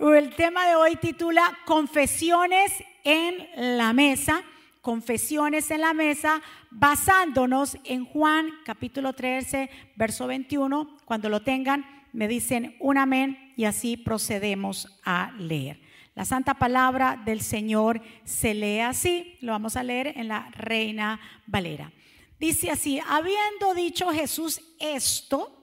[0.00, 2.72] El tema de hoy titula Confesiones
[3.04, 4.42] en la mesa.
[4.80, 10.96] Confesiones en la mesa, basándonos en Juan capítulo 13, verso 21.
[11.04, 11.84] Cuando lo tengan,
[12.14, 15.82] me dicen un amén y así procedemos a leer.
[16.14, 21.20] La santa palabra del Señor se lee así, lo vamos a leer en la Reina
[21.46, 21.92] Valera.
[22.38, 25.60] Dice así, habiendo dicho Jesús esto,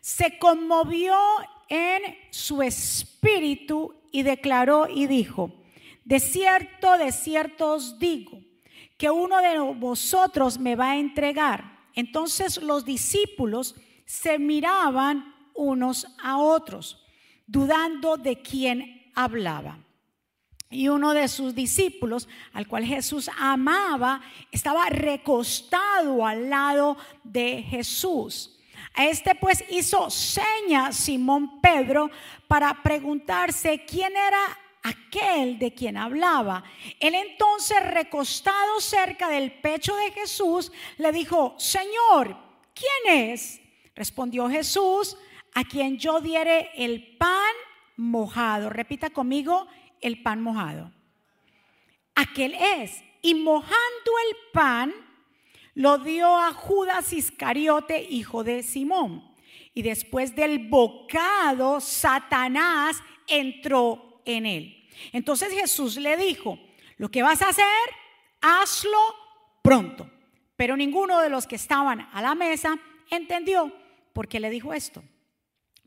[0.00, 1.14] se conmovió
[1.72, 5.54] en su espíritu y declaró y dijo,
[6.04, 8.38] de cierto, de cierto os digo,
[8.98, 11.78] que uno de vosotros me va a entregar.
[11.94, 13.74] Entonces los discípulos
[14.04, 17.06] se miraban unos a otros,
[17.46, 19.78] dudando de quién hablaba.
[20.68, 24.20] Y uno de sus discípulos, al cual Jesús amaba,
[24.50, 28.51] estaba recostado al lado de Jesús.
[28.94, 32.10] A este pues hizo seña Simón Pedro
[32.46, 36.64] para preguntarse quién era aquel de quien hablaba.
[37.00, 42.36] Él entonces, recostado cerca del pecho de Jesús, le dijo, Señor,
[42.74, 43.60] ¿quién es?
[43.94, 45.16] Respondió Jesús,
[45.54, 47.54] a quien yo diere el pan
[47.96, 48.70] mojado.
[48.70, 49.66] Repita conmigo,
[50.00, 50.92] el pan mojado.
[52.14, 53.02] Aquel es.
[53.22, 54.92] Y mojando el pan,
[55.74, 59.32] lo dio a Judas Iscariote, hijo de Simón.
[59.74, 64.88] Y después del bocado, Satanás entró en él.
[65.12, 66.58] Entonces Jesús le dijo,
[66.98, 67.64] lo que vas a hacer,
[68.40, 68.98] hazlo
[69.62, 70.10] pronto.
[70.56, 72.78] Pero ninguno de los que estaban a la mesa
[73.10, 73.72] entendió
[74.12, 75.02] por qué le dijo esto.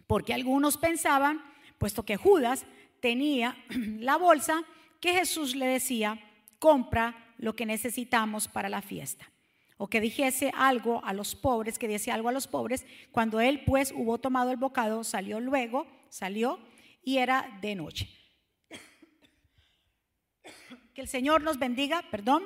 [0.08, 1.44] Porque algunos pensaban,
[1.78, 2.66] puesto que Judas
[3.00, 3.56] tenía
[4.00, 4.64] la bolsa,
[5.00, 6.20] que Jesús le decía,
[6.58, 9.30] compra lo que necesitamos para la fiesta.
[9.78, 12.86] O que dijese algo a los pobres, que diese algo a los pobres.
[13.12, 16.60] Cuando él pues hubo tomado el bocado, salió luego, salió
[17.04, 18.10] y era de noche.
[20.94, 22.44] Que el Señor nos bendiga, perdón,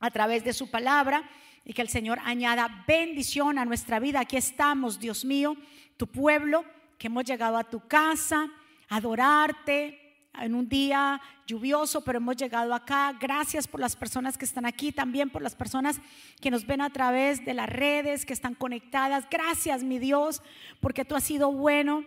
[0.00, 1.30] a través de su palabra
[1.64, 4.20] y que el Señor añada bendición a nuestra vida.
[4.20, 5.56] Aquí estamos, Dios mío,
[5.96, 6.64] tu pueblo,
[6.98, 8.50] que hemos llegado a tu casa,
[8.88, 9.99] a adorarte
[10.34, 13.16] en un día lluvioso, pero hemos llegado acá.
[13.20, 16.00] Gracias por las personas que están aquí, también por las personas
[16.40, 19.26] que nos ven a través de las redes, que están conectadas.
[19.30, 20.42] Gracias, mi Dios,
[20.80, 22.04] porque tú has sido bueno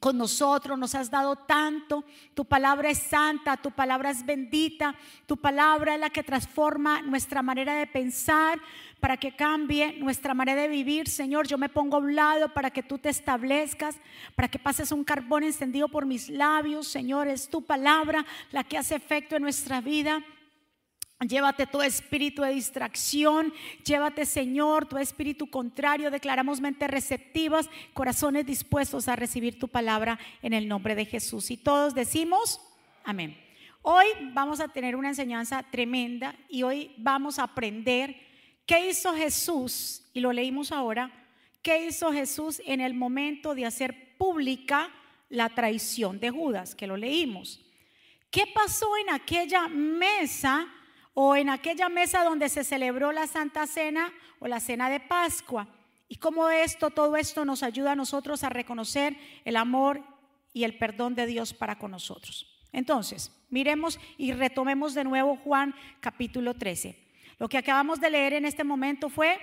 [0.00, 2.04] con nosotros, nos has dado tanto.
[2.34, 4.94] Tu palabra es santa, tu palabra es bendita,
[5.26, 8.60] tu palabra es la que transforma nuestra manera de pensar
[9.00, 11.08] para que cambie nuestra manera de vivir.
[11.08, 13.96] Señor, yo me pongo a un lado para que tú te establezcas,
[14.34, 16.88] para que pases un carbón encendido por mis labios.
[16.88, 20.22] Señor, es tu palabra la que hace efecto en nuestra vida.
[21.28, 23.52] Llévate tu espíritu de distracción,
[23.84, 30.52] llévate Señor tu espíritu contrario, declaramos mentes receptivas, corazones dispuestos a recibir tu palabra en
[30.52, 31.50] el nombre de Jesús.
[31.50, 32.60] Y todos decimos,
[33.04, 33.36] amén.
[33.82, 38.16] Hoy vamos a tener una enseñanza tremenda y hoy vamos a aprender
[38.66, 41.10] qué hizo Jesús, y lo leímos ahora,
[41.62, 44.90] qué hizo Jesús en el momento de hacer pública
[45.28, 47.60] la traición de Judas, que lo leímos.
[48.30, 50.66] ¿Qué pasó en aquella mesa?
[51.14, 55.68] O en aquella mesa donde se celebró la Santa Cena o la Cena de Pascua.
[56.08, 60.02] Y cómo esto, todo esto nos ayuda a nosotros a reconocer el amor
[60.52, 62.46] y el perdón de Dios para con nosotros.
[62.72, 66.98] Entonces, miremos y retomemos de nuevo Juan capítulo 13.
[67.38, 69.38] Lo que acabamos de leer en este momento fue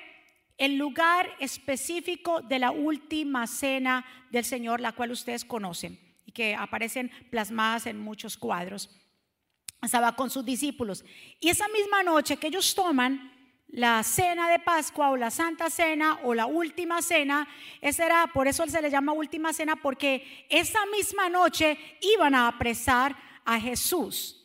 [0.57, 6.53] el lugar específico de la última cena del Señor, la cual ustedes conocen y que
[6.53, 9.00] aparecen plasmadas en muchos cuadros
[9.81, 11.03] estaba con sus discípulos.
[11.39, 13.31] Y esa misma noche que ellos toman
[13.67, 17.47] la cena de Pascua o la Santa Cena o la última cena,
[17.79, 22.47] esa era, por eso se le llama última cena, porque esa misma noche iban a
[22.47, 23.15] apresar
[23.45, 24.37] a Jesús.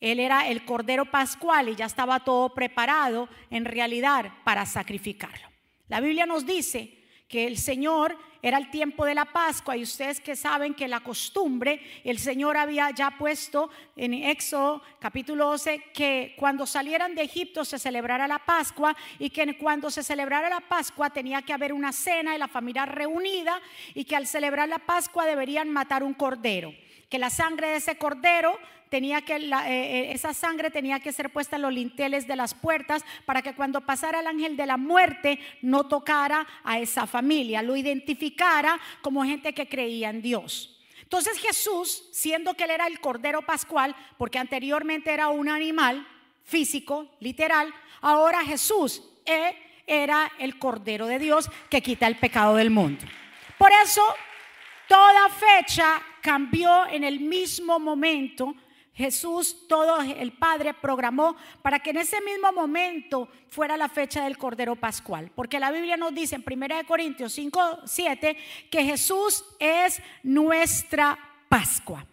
[0.00, 5.48] Él era el Cordero Pascual y ya estaba todo preparado en realidad para sacrificarlo.
[5.88, 6.97] La Biblia nos dice
[7.28, 11.00] que el Señor era el tiempo de la Pascua y ustedes que saben que la
[11.00, 17.64] costumbre, el Señor había ya puesto en Éxodo capítulo 12 que cuando salieran de Egipto
[17.64, 21.92] se celebrara la Pascua y que cuando se celebrara la Pascua tenía que haber una
[21.92, 23.60] cena y la familia reunida
[23.92, 26.72] y que al celebrar la Pascua deberían matar un cordero
[27.08, 28.58] que la sangre de ese cordero
[28.88, 32.54] tenía que, eh, eh, esa sangre tenía que ser puesta en los linteles de las
[32.54, 37.62] puertas para que cuando pasara el ángel de la muerte no tocara a esa familia,
[37.62, 40.74] lo identificara como gente que creía en Dios.
[41.02, 46.06] Entonces Jesús, siendo que él era el cordero pascual, porque anteriormente era un animal
[46.44, 49.02] físico, literal, ahora Jesús
[49.86, 53.04] era el cordero de Dios que quita el pecado del mundo.
[53.56, 54.02] Por eso
[54.88, 58.54] Toda fecha cambió en el mismo momento.
[58.94, 64.36] Jesús, todo el Padre programó para que en ese mismo momento fuera la fecha del
[64.36, 65.30] Cordero Pascual.
[65.36, 68.36] Porque la Biblia nos dice en 1 Corintios 5, 7
[68.70, 71.16] que Jesús es nuestra
[71.48, 72.04] Pascua.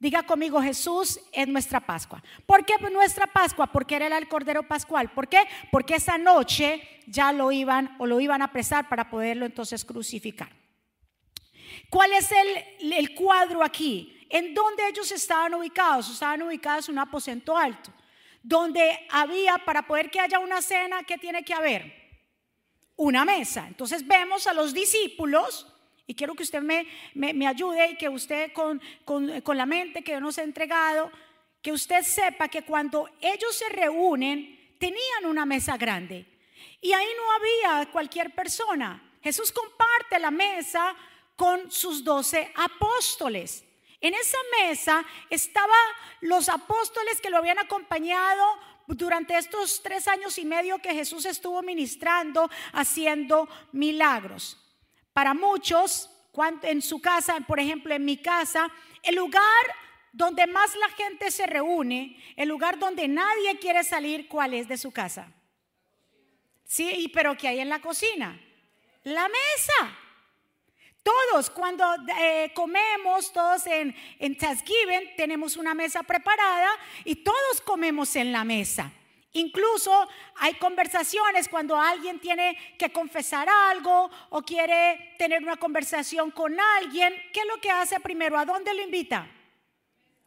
[0.00, 2.24] Diga conmigo, Jesús es nuestra Pascua.
[2.44, 3.68] ¿Por qué nuestra Pascua?
[3.68, 5.12] Porque era el Cordero Pascual.
[5.12, 5.46] ¿Por qué?
[5.70, 10.61] Porque esa noche ya lo iban o lo iban a apresar para poderlo entonces crucificar.
[11.90, 14.26] ¿Cuál es el, el cuadro aquí?
[14.28, 16.10] ¿En dónde ellos estaban ubicados?
[16.10, 17.92] Estaban ubicados en un aposento alto,
[18.42, 21.92] donde había, para poder que haya una cena, ¿qué tiene que haber?
[22.96, 23.66] Una mesa.
[23.68, 25.66] Entonces vemos a los discípulos
[26.06, 30.02] y quiero que usted me, me, ayude y que usted con, con, con la mente
[30.02, 31.10] que nos ha entregado,
[31.60, 36.26] que usted sepa que cuando ellos se reúnen, tenían una mesa grande.
[36.80, 39.10] Y ahí no había cualquier persona.
[39.22, 40.96] Jesús comparte la mesa
[41.42, 43.64] con sus doce apóstoles.
[44.00, 45.76] En esa mesa estaban
[46.20, 48.44] los apóstoles que lo habían acompañado
[48.86, 54.56] durante estos tres años y medio que Jesús estuvo ministrando, haciendo milagros.
[55.12, 56.08] Para muchos,
[56.62, 58.70] en su casa, por ejemplo, en mi casa,
[59.02, 59.42] el lugar
[60.12, 64.78] donde más la gente se reúne, el lugar donde nadie quiere salir, ¿cuál es de
[64.78, 65.32] su casa?
[66.64, 68.40] Sí, pero ¿qué hay en la cocina?
[69.02, 69.98] La mesa.
[71.02, 71.84] Todos cuando
[72.18, 76.70] eh, comemos, todos en, en Thanksgiving, tenemos una mesa preparada
[77.04, 78.92] y todos comemos en la mesa.
[79.34, 86.58] Incluso hay conversaciones cuando alguien tiene que confesar algo o quiere tener una conversación con
[86.60, 87.14] alguien.
[87.32, 88.38] ¿Qué es lo que hace primero?
[88.38, 89.26] ¿A dónde lo invita?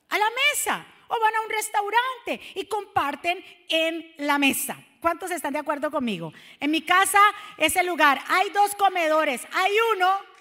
[0.09, 0.85] A la mesa.
[1.07, 4.75] O van a un restaurante y comparten en la mesa.
[4.99, 6.33] ¿Cuántos están de acuerdo conmigo?
[6.59, 7.19] En mi casa
[7.57, 8.19] es el lugar.
[8.27, 9.45] Hay dos comedores.
[9.53, 10.34] Hay uno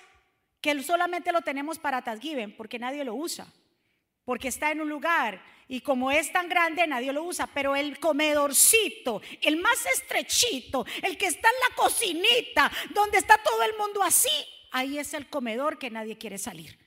[0.65, 3.47] que solamente lo tenemos para Thanksgiving porque nadie lo usa.
[4.25, 5.39] Porque está en un lugar
[5.69, 7.47] y como es tan grande, nadie lo usa.
[7.49, 13.63] Pero el comedorcito, el más estrechito, el que está en la cocinita, donde está todo
[13.63, 14.31] el mundo así,
[14.71, 16.79] ahí es el comedor que nadie quiere salir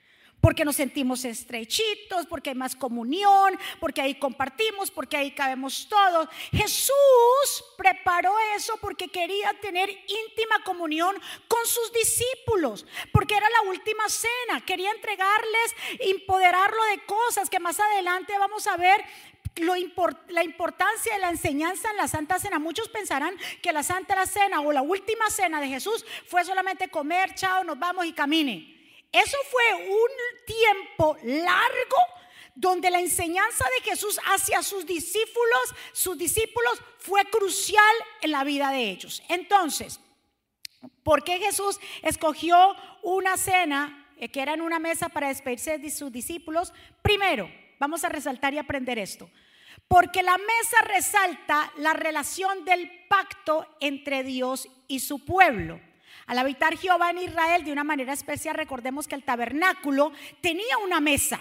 [0.41, 6.29] porque nos sentimos estrechitos, porque hay más comunión, porque ahí compartimos, porque ahí cabemos todos.
[6.51, 6.93] Jesús
[7.77, 11.15] preparó eso porque quería tener íntima comunión
[11.47, 17.79] con sus discípulos, porque era la última cena, quería entregarles, empoderarlo de cosas que más
[17.79, 19.03] adelante vamos a ver
[20.29, 22.59] la importancia de la enseñanza en la Santa Cena.
[22.59, 27.33] Muchos pensarán que la Santa Cena o la última cena de Jesús fue solamente comer,
[27.33, 28.76] chao, nos vamos y camine.
[29.11, 31.97] Eso fue un tiempo largo
[32.55, 38.71] donde la enseñanza de Jesús hacia sus discípulos, sus discípulos fue crucial en la vida
[38.71, 39.21] de ellos.
[39.29, 39.99] Entonces,
[41.03, 45.91] ¿por qué Jesús escogió una cena eh, que era en una mesa para despedirse de
[45.91, 46.73] sus discípulos?
[47.03, 47.47] Primero,
[47.79, 49.29] vamos a resaltar y aprender esto.
[49.87, 55.79] Porque la mesa resalta la relación del pacto entre Dios y su pueblo.
[56.27, 60.99] Al habitar Jehová en Israel de una manera especial, recordemos que el tabernáculo tenía una
[60.99, 61.39] mesa.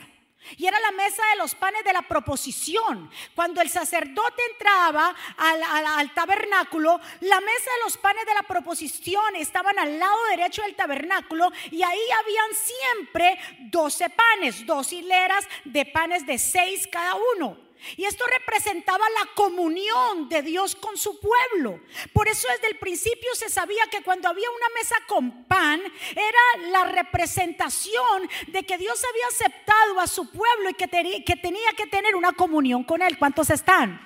[0.56, 3.10] Y era la mesa de los panes de la proposición.
[3.34, 9.76] Cuando el sacerdote entraba al, tabernáculo, la mesa de los panes de la proposición estaban
[9.76, 13.38] al lado derecho del tabernáculo y ahí habían siempre
[13.70, 17.65] doce panes, dos hileras de panes de seis cada uno.
[17.96, 21.80] Y esto representaba la comunión de Dios con su pueblo.
[22.12, 26.70] Por eso desde el principio se sabía que cuando había una mesa con pan era
[26.70, 32.16] la representación de que Dios había aceptado a su pueblo y que, tenía que tener
[32.16, 33.18] una comunión con él.
[33.18, 34.00] ¿Cuántos están?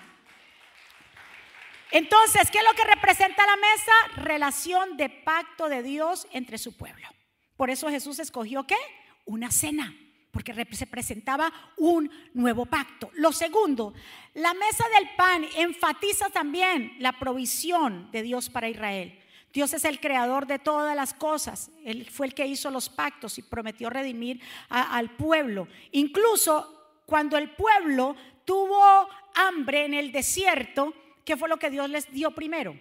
[1.93, 4.23] Entonces, ¿qué es lo que representa la mesa?
[4.23, 7.09] Relación de pacto de Dios entre su pueblo.
[7.57, 8.77] Por eso Jesús escogió qué?
[9.25, 9.95] Una cena
[10.31, 13.11] porque representaba un nuevo pacto.
[13.15, 13.95] Lo segundo,
[14.35, 19.19] la mesa del pan enfatiza también la provisión de Dios para Israel.
[19.53, 21.71] Dios es el creador de todas las cosas.
[21.85, 25.67] Él fue el que hizo los pactos y prometió redimir al pueblo.
[25.91, 30.95] Incluso cuando el pueblo tuvo hambre en el desierto,
[31.25, 32.79] ¿qué fue lo que Dios les dio primero?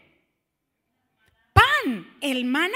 [1.54, 2.76] Pan, el maná.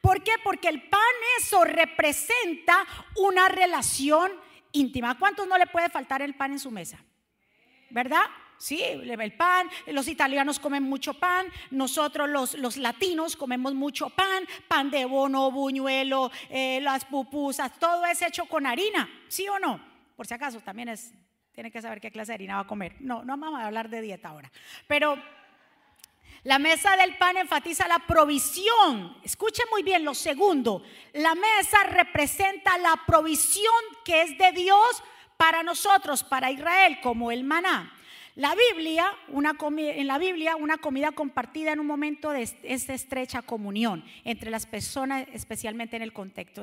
[0.00, 0.32] ¿Por qué?
[0.42, 1.00] Porque el pan
[1.38, 2.86] eso representa
[3.16, 4.32] una relación
[4.72, 5.18] íntima.
[5.18, 6.98] ¿Cuántos no le puede faltar el pan en su mesa?
[7.90, 8.22] ¿Verdad?
[8.58, 14.44] Sí, el pan, los italianos comen mucho pan, nosotros los, los latinos comemos mucho pan,
[14.66, 19.80] pan de bono, buñuelo, eh, las pupusas, todo es hecho con harina, ¿sí o no?
[20.16, 21.14] Por si acaso, también es,
[21.52, 22.96] tiene que saber qué clase de harina va a comer.
[22.98, 24.50] No, no vamos a hablar de dieta ahora,
[24.88, 25.16] pero
[26.44, 29.16] La mesa del pan enfatiza la provisión.
[29.24, 30.82] Escuche muy bien lo segundo.
[31.12, 35.02] La mesa representa la provisión que es de Dios
[35.36, 37.92] para nosotros, para Israel, como el maná.
[38.36, 44.04] La Biblia, una en la Biblia, una comida compartida en un momento de, estrecha comunión
[44.22, 46.62] entre las personas, especialmente en el contexto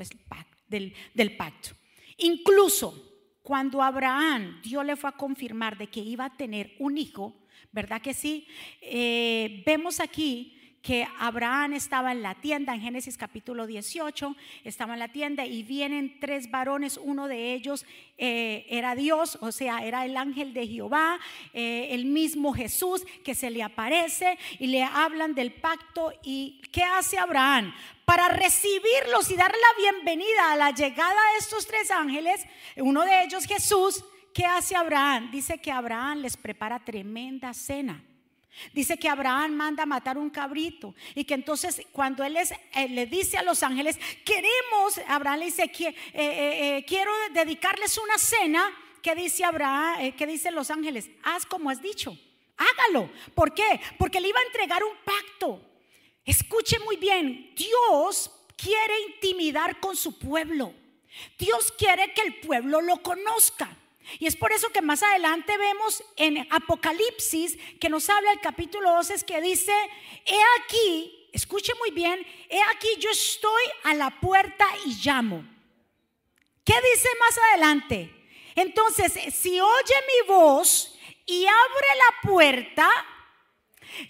[0.69, 1.71] del, del pacto.
[2.17, 7.44] Incluso cuando Abraham, Dios le fue a confirmar de que iba a tener un hijo,
[7.75, 8.47] ¿verdad que sí?
[8.81, 14.99] Eh, vemos aquí que Abraham estaba en la tienda, en Génesis capítulo 18, estaba en
[14.99, 17.85] la tienda y vienen tres varones, uno de ellos
[18.17, 21.19] eh, era Dios, o sea, era el ángel de Jehová,
[21.53, 26.83] eh, el mismo Jesús que se le aparece y le hablan del pacto y ¿qué
[26.83, 27.73] hace Abraham?
[28.05, 32.45] Para recibirlos y darle la bienvenida a la llegada de estos tres ángeles,
[32.77, 35.31] uno de ellos Jesús, ¿qué hace Abraham?
[35.31, 38.03] Dice que Abraham les prepara tremenda cena.
[38.73, 43.37] Dice que Abraham manda matar un cabrito y que entonces cuando él eh, le dice
[43.37, 48.69] a los ángeles, queremos, Abraham le dice, eh, eh, quiero dedicarles una cena,
[49.01, 52.17] que dice Abraham, que dice los ángeles, haz como has dicho,
[52.57, 53.09] hágalo.
[53.35, 53.79] ¿Por qué?
[53.99, 55.61] Porque le iba a entregar un pacto.
[56.25, 60.73] Escuche muy bien, Dios quiere intimidar con su pueblo.
[61.37, 63.77] Dios quiere que el pueblo lo conozca.
[64.19, 68.91] Y es por eso que más adelante vemos en Apocalipsis que nos habla el capítulo
[68.91, 69.73] 12 que dice,
[70.25, 75.43] he aquí, escuche muy bien, he aquí yo estoy a la puerta y llamo.
[76.63, 78.11] ¿Qué dice más adelante?
[78.55, 82.89] Entonces, si oye mi voz y abre la puerta,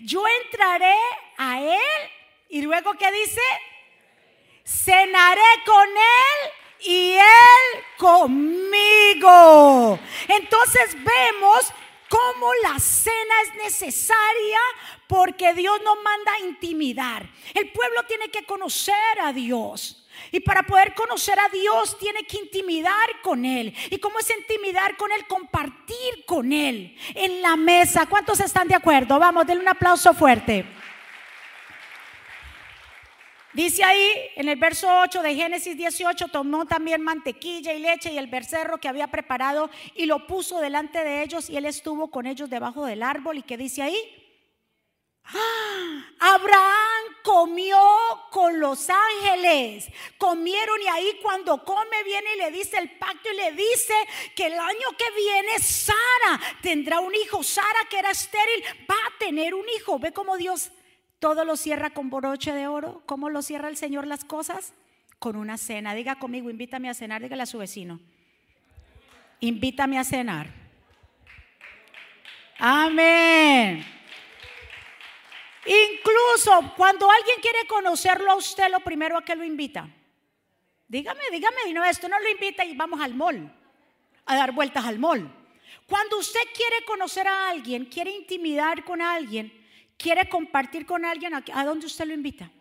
[0.02, 0.96] yo entraré
[1.38, 2.12] a él
[2.50, 3.42] y luego ¿qué dice?
[4.64, 9.30] Cenaré con él y Él conmigo.
[10.28, 11.74] Entonces vemos
[12.10, 14.60] cómo la cena es necesaria
[15.08, 17.30] porque Dios nos manda intimidar.
[17.54, 20.02] El pueblo tiene que conocer a Dios.
[20.32, 23.74] Y para poder conocer a Dios tiene que intimidar con Él.
[23.90, 25.26] ¿Y cómo es intimidar con Él?
[25.28, 28.06] Compartir con Él en la mesa.
[28.06, 29.20] ¿Cuántos están de acuerdo?
[29.20, 30.66] Vamos, denle un aplauso fuerte.
[33.56, 38.18] Dice ahí en el verso 8 de Génesis 18, tomó también mantequilla y leche y
[38.18, 42.26] el becerro que había preparado y lo puso delante de ellos y él estuvo con
[42.26, 43.38] ellos debajo del árbol.
[43.38, 43.96] ¿Y qué dice ahí?
[45.24, 46.06] ¡Ah!
[46.20, 47.80] Abraham comió
[48.30, 49.88] con los ángeles.
[50.18, 53.94] Comieron y ahí cuando come viene y le dice el pacto y le dice
[54.36, 57.42] que el año que viene Sara tendrá un hijo.
[57.42, 59.98] Sara que era estéril va a tener un hijo.
[59.98, 60.72] Ve cómo Dios
[61.20, 63.02] todo lo cierra con broche de oro.
[63.06, 64.74] ¿Cómo lo cierra el Señor las cosas?
[65.20, 65.94] Con una cena.
[65.94, 68.00] Diga conmigo, invítame a cenar, dígale a su vecino.
[69.40, 70.48] Invítame a cenar.
[72.58, 73.86] Amén.
[75.66, 79.90] Incluso cuando alguien quiere conocerlo a usted, lo primero a que lo invita.
[80.88, 83.52] Dígame, dígame, no, esto no lo invita y vamos al mall,
[84.26, 85.28] a dar vueltas al mall.
[85.88, 89.52] Cuando usted quiere conocer a alguien, quiere intimidar con alguien,
[89.98, 92.52] quiere compartir con alguien, ¿a dónde usted lo invita?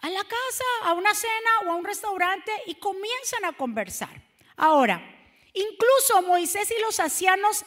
[0.00, 4.22] A la casa, a una cena o a un restaurante y comienzan a conversar.
[4.56, 5.02] Ahora,
[5.52, 7.64] incluso Moisés y los ancianos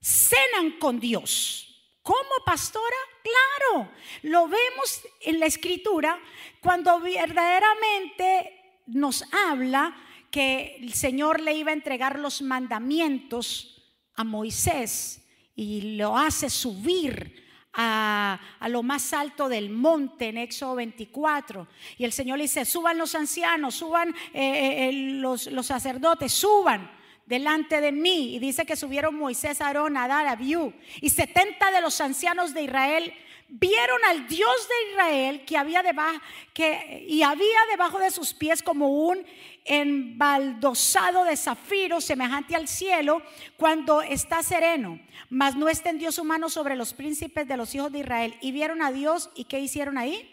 [0.00, 1.64] cenan con Dios.
[2.02, 2.96] ¿Cómo, pastora?
[3.22, 3.90] Claro,
[4.22, 6.20] lo vemos en la escritura
[6.60, 9.96] cuando verdaderamente nos habla
[10.30, 13.74] que el Señor le iba a entregar los mandamientos
[14.16, 15.26] a Moisés
[15.56, 17.43] y lo hace subir
[17.74, 18.38] a,
[18.68, 21.66] lo más alto del monte en Éxodo 24.
[21.98, 26.90] Y el Señor dice, suban los ancianos, suban eh, eh, los, los, sacerdotes, suban
[27.26, 28.36] delante de mí.
[28.36, 30.72] Y dice que subieron Moisés, Aarón, Adar, Abiú.
[31.00, 33.12] Y 70 de los ancianos de Israel
[33.56, 36.18] vieron al Dios de Israel que había debajo,
[36.52, 39.24] que, y había debajo de sus pies como un
[39.64, 43.22] embaldosado de zafiro semejante al cielo
[43.56, 48.00] cuando está sereno, mas no extendió su mano sobre los príncipes de los hijos de
[48.00, 48.36] Israel.
[48.40, 50.30] Y vieron a Dios y ¿qué hicieron ahí?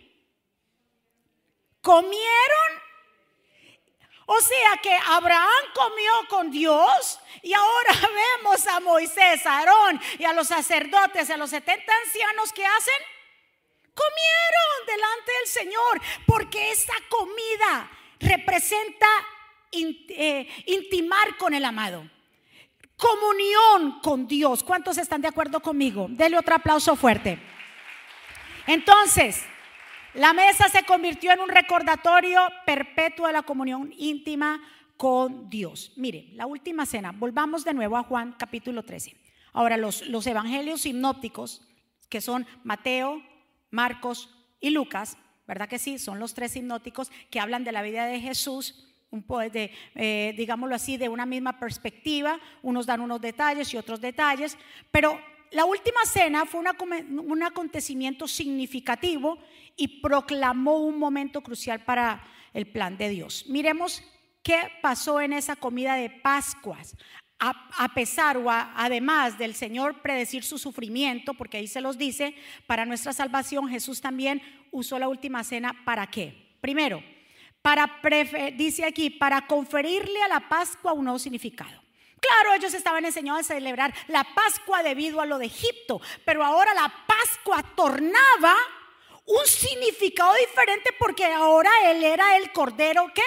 [1.82, 2.91] Comieron.
[4.34, 7.92] O sea que Abraham comió con Dios y ahora
[8.40, 12.94] vemos a Moisés, a Aarón y a los sacerdotes, a los 70 ancianos que hacen.
[13.94, 19.08] Comieron delante del Señor porque esa comida representa
[19.74, 22.10] eh, intimar con el amado.
[22.96, 24.64] Comunión con Dios.
[24.64, 26.08] ¿Cuántos están de acuerdo conmigo?
[26.10, 27.38] Dele otro aplauso fuerte.
[28.66, 29.44] Entonces,
[30.14, 34.62] la mesa se convirtió en un recordatorio perpetuo de la comunión íntima
[34.98, 35.94] con Dios.
[35.96, 37.12] Mire, la última cena.
[37.12, 39.16] Volvamos de nuevo a Juan capítulo 13.
[39.54, 41.62] Ahora, los, los evangelios sinópticos
[42.10, 43.22] que son Mateo,
[43.70, 45.98] Marcos y Lucas, ¿verdad que sí?
[45.98, 50.76] Son los tres hipnóticos que hablan de la vida de Jesús, un de, eh, digámoslo
[50.76, 52.40] así, de una misma perspectiva.
[52.62, 54.58] Unos dan unos detalles y otros detalles,
[54.92, 55.20] pero
[55.52, 59.38] la última cena fue un acontecimiento significativo
[59.76, 62.24] y proclamó un momento crucial para
[62.54, 63.46] el plan de Dios.
[63.48, 64.04] Miremos
[64.44, 66.96] qué pasó en esa comida de Pascuas.
[67.44, 72.36] A, pesar o además del Señor predecir su sufrimiento, porque ahí se los dice,
[72.68, 76.56] para nuestra salvación Jesús también usó la última cena para qué?
[76.62, 77.04] Primero,
[77.64, 78.00] para
[78.56, 81.82] dice aquí, para conferirle a la Pascua un nuevo significado.
[82.20, 86.76] Claro, ellos estaban enseñados a celebrar la Pascua debido a lo de Egipto, pero ahora
[86.76, 88.56] la Pascua tornaba
[89.26, 93.24] un significado diferente porque ahora él era el cordero que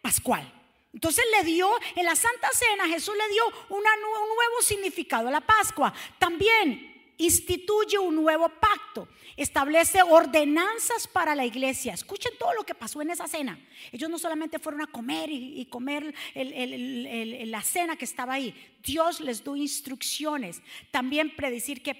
[0.00, 0.50] pascual.
[0.92, 5.40] Entonces le dio, en la Santa Cena, Jesús le dio un nuevo significado a la
[5.40, 5.92] Pascua.
[6.18, 6.91] También
[7.24, 11.94] instituye un nuevo pacto, establece ordenanzas para la iglesia.
[11.94, 13.58] Escuchen todo lo que pasó en esa cena.
[13.90, 18.54] Ellos no solamente fueron a comer y, comer la cena que estaba ahí.
[18.82, 20.62] Dios les dio instrucciones.
[20.90, 21.96] También predecir que,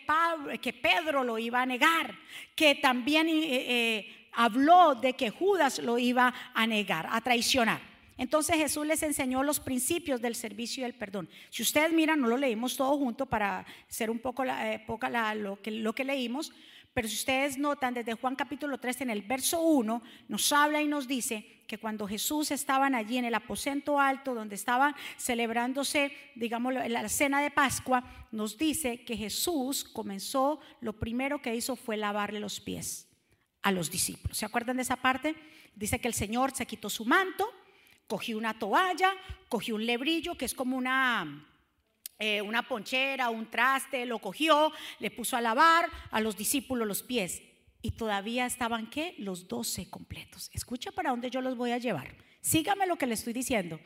[0.60, 2.18] que Pedro lo iba a negar,
[2.54, 7.91] que también eh, eh, habló de que Judas lo iba a negar, a traicionar.
[8.18, 11.28] Entonces Jesús les enseñó los principios del servicio y el perdón.
[11.50, 15.34] Si ustedes miran, no lo leímos todo junto para ser un poco la, eh, poca
[15.34, 16.52] lo, que, leímos,
[16.92, 20.86] pero si ustedes notan desde Juan capítulo 3 en el verso 1, nos habla y
[20.86, 26.74] nos dice que cuando Jesús estaban allí en el aposento alto donde estaban celebrándose, digamos,
[26.74, 32.40] la cena de Pascua, nos dice que Jesús comenzó, lo primero que hizo fue lavarle
[32.40, 33.08] los pies
[33.62, 34.36] a los discípulos.
[34.36, 35.34] ¿Se acuerdan de esa parte?
[35.74, 37.48] Dice que el Señor se quitó su manto,
[38.12, 39.14] Cogí una toalla,
[39.48, 41.46] cogí un lebrillo, que es como una,
[42.18, 47.02] eh, una ponchera, un traste, lo cogió, le puso a lavar a los discípulos los
[47.02, 47.40] pies.
[47.80, 49.14] Y todavía estaban, ¿qué?
[49.16, 50.50] Los doce completos.
[50.52, 52.14] Escucha para dónde yo los voy a llevar.
[52.42, 53.80] Sígame lo que le estoy diciendo,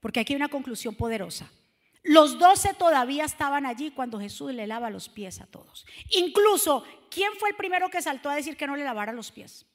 [0.00, 1.52] porque aquí hay una conclusión poderosa.
[2.02, 5.84] Los doce todavía estaban allí cuando Jesús le lava los pies a todos.
[6.12, 9.66] Incluso, ¿quién fue el primero que saltó a decir que no le lavara los pies?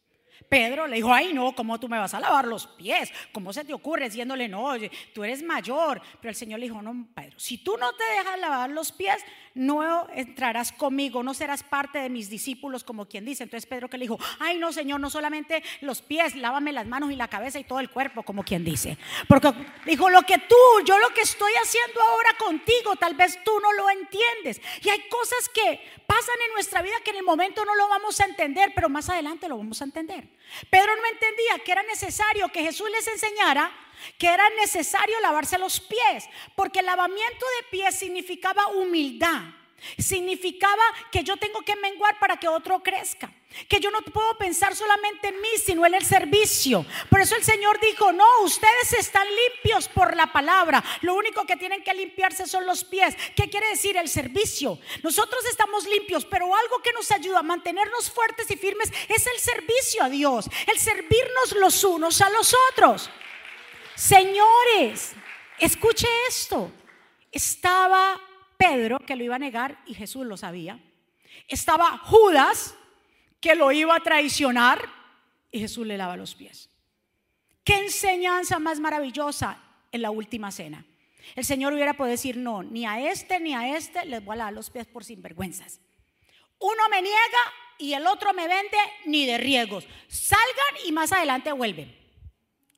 [0.49, 3.11] Pedro le dijo, ay no, ¿cómo tú me vas a lavar los pies?
[3.31, 4.05] ¿Cómo se te ocurre?
[4.05, 4.73] Diciéndole, no,
[5.13, 6.01] tú eres mayor.
[6.21, 9.23] Pero el Señor le dijo, no, Pedro, si tú no te dejas lavar los pies,
[9.55, 13.43] no entrarás conmigo, no serás parte de mis discípulos como quien dice.
[13.43, 17.11] Entonces Pedro que le dijo, ay no, Señor, no solamente los pies, lávame las manos
[17.11, 18.97] y la cabeza y todo el cuerpo como quien dice.
[19.27, 19.53] Porque
[19.85, 23.73] dijo, lo que tú, yo lo que estoy haciendo ahora contigo, tal vez tú no
[23.73, 24.61] lo entiendes.
[24.83, 28.19] Y hay cosas que pasan en nuestra vida que en el momento no lo vamos
[28.19, 30.27] a entender, pero más adelante lo vamos a entender.
[30.69, 33.71] Pedro no entendía que era necesario que Jesús les enseñara
[34.17, 39.41] que era necesario lavarse los pies, porque el lavamiento de pies significaba humildad.
[39.97, 43.31] Significaba que yo tengo que menguar para que otro crezca.
[43.69, 46.85] Que yo no puedo pensar solamente en mí, sino en el servicio.
[47.09, 50.83] Por eso el Señor dijo, no, ustedes están limpios por la palabra.
[51.01, 53.15] Lo único que tienen que limpiarse son los pies.
[53.35, 54.79] ¿Qué quiere decir el servicio?
[55.03, 59.39] Nosotros estamos limpios, pero algo que nos ayuda a mantenernos fuertes y firmes es el
[59.39, 60.49] servicio a Dios.
[60.65, 63.09] El servirnos los unos a los otros.
[63.95, 65.13] Señores,
[65.59, 66.71] escuche esto.
[67.31, 68.19] Estaba
[68.63, 70.79] Pedro que lo iba a negar y Jesús lo sabía.
[71.49, 72.75] Estaba Judas
[73.41, 74.87] que lo iba a traicionar
[75.51, 76.69] y Jesús le lava los pies.
[77.65, 80.85] Qué enseñanza más maravillosa en la última cena.
[81.35, 84.37] El Señor hubiera podido decir, no, ni a este ni a este les voy a
[84.37, 85.81] lavar los pies por sinvergüenzas.
[86.59, 87.43] Uno me niega
[87.79, 89.85] y el otro me vende ni de riesgos.
[90.07, 91.93] Salgan y más adelante vuelven.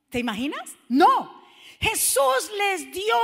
[0.09, 0.75] ¿Te imaginas?
[0.89, 1.44] No.
[1.85, 3.15] Jesús les dio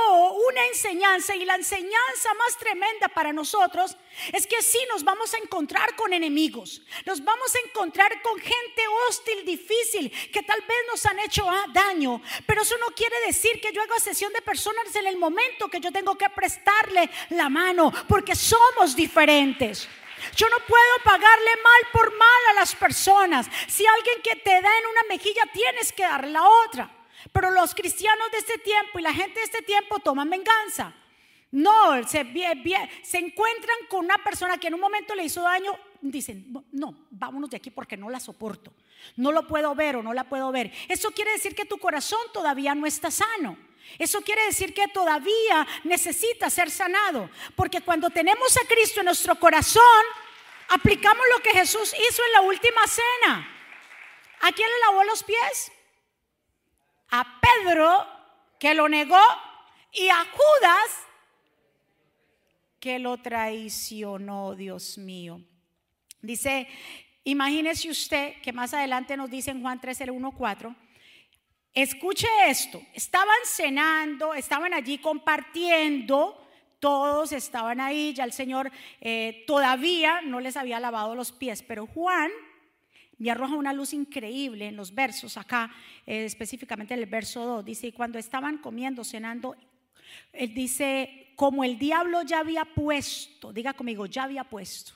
[0.48, 3.96] una enseñanza y la enseñanza más tremenda para nosotros
[4.32, 8.82] es que sí nos vamos a encontrar con enemigos, nos vamos a encontrar con gente
[9.08, 13.60] hostil, difícil, que tal vez nos han hecho ah, daño, pero eso no quiere decir
[13.60, 17.48] que yo haga sesión de personas en el momento que yo tengo que prestarle la
[17.48, 19.88] mano, porque somos diferentes.
[20.36, 23.48] Yo no puedo pagarle mal por mal a las personas.
[23.66, 27.01] Si alguien que te da en una mejilla, tienes que dar la otra.
[27.32, 30.94] Pero los cristianos de este tiempo y la gente de este tiempo toman venganza.
[31.52, 32.26] No, se,
[33.02, 37.50] se encuentran con una persona que en un momento le hizo daño, dicen, no, vámonos
[37.50, 38.72] de aquí porque no la soporto.
[39.16, 40.72] No lo puedo ver o no la puedo ver.
[40.88, 43.58] Eso quiere decir que tu corazón todavía no está sano.
[43.98, 47.28] Eso quiere decir que todavía necesita ser sanado.
[47.54, 49.82] Porque cuando tenemos a Cristo en nuestro corazón,
[50.70, 53.48] aplicamos lo que Jesús hizo en la última cena.
[54.40, 55.72] ¿A quién le lavó los pies?
[57.12, 58.06] A Pedro,
[58.58, 59.20] que lo negó,
[59.92, 61.06] y a Judas,
[62.80, 65.40] que lo traicionó, Dios mío.
[66.20, 66.66] Dice,
[67.24, 70.74] imagínese usted que más adelante nos dice en Juan 13, 1, 4,
[71.74, 76.42] escuche esto, estaban cenando, estaban allí compartiendo,
[76.80, 81.86] todos estaban ahí, ya el Señor eh, todavía no les había lavado los pies, pero
[81.86, 82.30] Juan
[83.22, 85.70] me arroja una luz increíble en los versos acá,
[86.04, 89.54] eh, específicamente en el verso 2, dice, y cuando estaban comiendo, cenando,
[90.32, 94.92] él dice, como el diablo ya había puesto, diga conmigo, ya había puesto.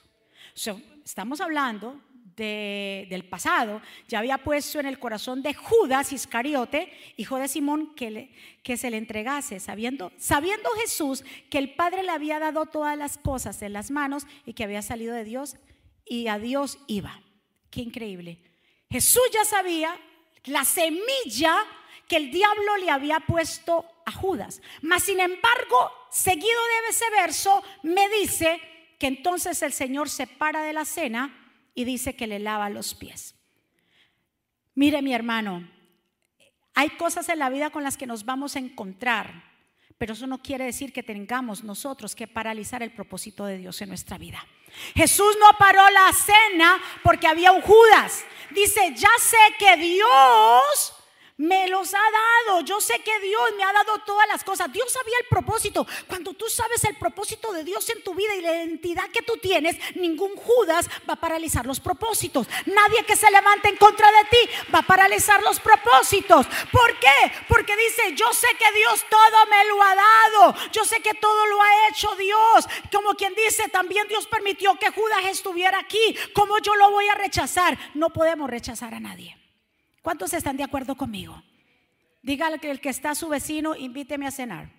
[1.05, 2.01] estamos hablando
[2.37, 8.31] del pasado, ya había puesto en el corazón de Judas Iscariote, hijo de Simón, que,
[8.63, 13.19] que se le entregase, sabiendo, sabiendo Jesús que el Padre le había dado todas las
[13.19, 15.57] cosas en las manos y que había salido de Dios
[16.05, 17.23] y a Dios iba.
[17.71, 18.39] Qué increíble.
[18.91, 19.99] Jesús ya sabía
[20.45, 21.57] la semilla
[22.09, 24.63] que el diablo le había puesto a Judas.
[24.83, 28.61] Mas sin embargo, seguido de ese verso, me dice
[28.99, 32.95] que entonces el Señor se para de la cena y dice que le lava los
[32.95, 33.35] pies.
[34.75, 35.69] Mire mi hermano,
[36.75, 39.45] hay cosas en la vida con las que nos vamos a encontrar,
[39.99, 43.89] pero eso no quiere decir que tengamos nosotros que paralizar el propósito de Dios en
[43.89, 44.47] nuestra vida.
[44.95, 48.25] Jesús no paró la cena porque había un Judas.
[48.51, 50.96] Dice, ya sé que Dios
[51.39, 52.61] me los ha dado.
[52.63, 54.73] Yo sé que Dios me ha dado todas las cosas.
[54.73, 55.87] Dios sabía el propósito.
[56.07, 59.37] Cuando tú sabes el propósito de Dios en tu vida y la identidad que tú
[59.37, 62.47] tienes, ningún Judas va a paralizar los propósitos.
[62.67, 66.47] Nadie que se levante en contra de ti va a paralizar los propósitos.
[66.73, 67.33] ¿Por qué?
[67.49, 70.55] Porque dice, yo sé que Dios todo me lo ha dado.
[70.73, 72.67] Yo sé que todo lo ha hecho Dios.
[72.91, 76.17] Como quien dice, también Dios permitió que Judas estuviera aquí.
[76.33, 77.79] ¿Cómo yo lo voy a rechazar?
[77.95, 79.46] No podemos rechazar a nadie.
[80.07, 81.43] ¿Cuántos están de acuerdo conmigo?
[82.23, 84.71] Dígale que el que está a su vecino, invíteme a cenar.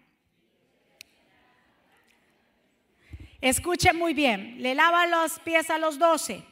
[3.42, 6.46] Escuche muy bien, le lava los pies a los doce.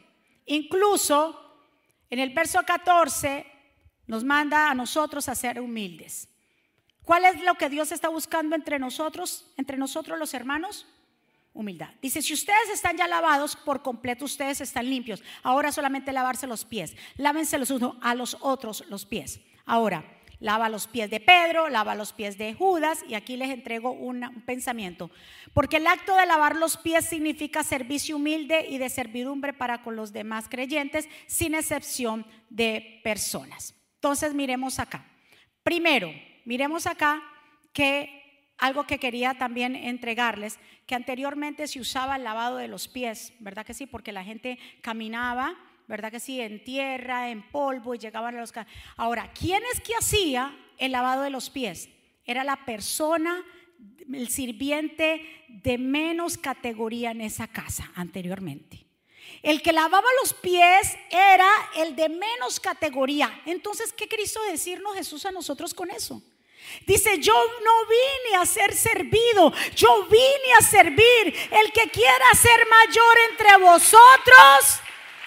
[0.45, 1.57] Incluso
[2.09, 3.45] en el verso 14
[4.07, 6.27] nos manda a nosotros a ser humildes.
[7.01, 10.85] ¿Cuál es lo que Dios está buscando entre nosotros, entre nosotros los hermanos?
[11.55, 11.89] Humildad.
[12.01, 15.23] Dice, si ustedes están ya lavados por completo, ustedes están limpios.
[15.41, 16.95] Ahora solamente lavarse los pies.
[17.17, 19.39] Lávense los unos a los otros los pies.
[19.65, 20.05] Ahora,
[20.39, 24.43] lava los pies de Pedro, lava los pies de Judas y aquí les entrego un
[24.45, 25.09] pensamiento.
[25.53, 29.95] Porque el acto de lavar los pies significa servicio humilde y de servidumbre para con
[29.95, 33.73] los demás creyentes, sin excepción de personas.
[33.95, 35.05] Entonces miremos acá.
[35.63, 36.11] Primero,
[36.43, 37.23] miremos acá
[37.73, 38.24] que
[38.57, 43.65] algo que quería también entregarles, que anteriormente se usaba el lavado de los pies, ¿verdad
[43.65, 43.85] que sí?
[43.85, 45.55] Porque la gente caminaba,
[45.87, 46.39] ¿verdad que sí?
[46.39, 48.53] En tierra, en polvo y llegaban a los...
[48.95, 51.89] Ahora, ¿quién es que hacía el lavado de los pies?
[52.25, 53.43] Era la persona,
[54.11, 58.85] el sirviente de menos categoría en esa casa anteriormente.
[59.41, 63.41] El que lavaba los pies era el de menos categoría.
[63.45, 66.23] Entonces, ¿qué quiso decirnos Jesús a nosotros con eso?
[66.85, 71.49] Dice, yo no vine a ser servido, yo vine a servir.
[71.51, 74.81] El que quiera ser mayor entre vosotros,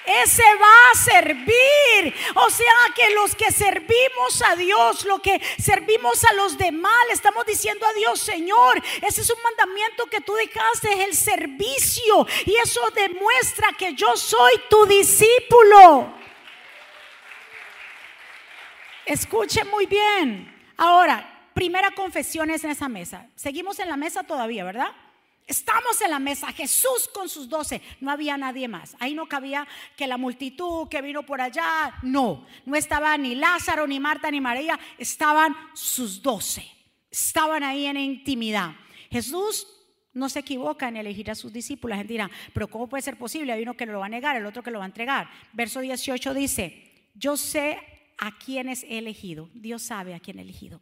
[0.09, 2.15] ese va a servir.
[2.35, 7.15] O sea que los que servimos a Dios, lo que servimos a los demás, le
[7.15, 12.27] estamos diciendo a Dios, Señor, ese es un mandamiento que tú dejaste, es el servicio.
[12.47, 16.15] Y eso demuestra que yo soy tu discípulo.
[19.05, 20.58] Escuche muy bien.
[20.79, 23.27] Ahora, primera confesión es en esa mesa.
[23.35, 24.93] Seguimos en la mesa todavía, ¿verdad?
[25.45, 28.95] Estamos en la mesa, Jesús con sus doce, no había nadie más.
[29.01, 33.87] Ahí no cabía que la multitud que vino por allá, no, no estaba ni Lázaro,
[33.87, 36.71] ni Marta, ni María, estaban sus doce,
[37.11, 38.73] estaban ahí en intimidad.
[39.11, 39.67] Jesús
[40.13, 41.97] no se equivoca en elegir a sus discípulos.
[41.97, 43.53] La gente dirá, pero ¿cómo puede ser posible?
[43.53, 45.31] Hay uno que lo va a negar, el otro que lo va a entregar.
[45.55, 49.49] Verso 18 dice, yo sé a quienes he elegido.
[49.55, 50.81] Dios sabe a quién he elegido.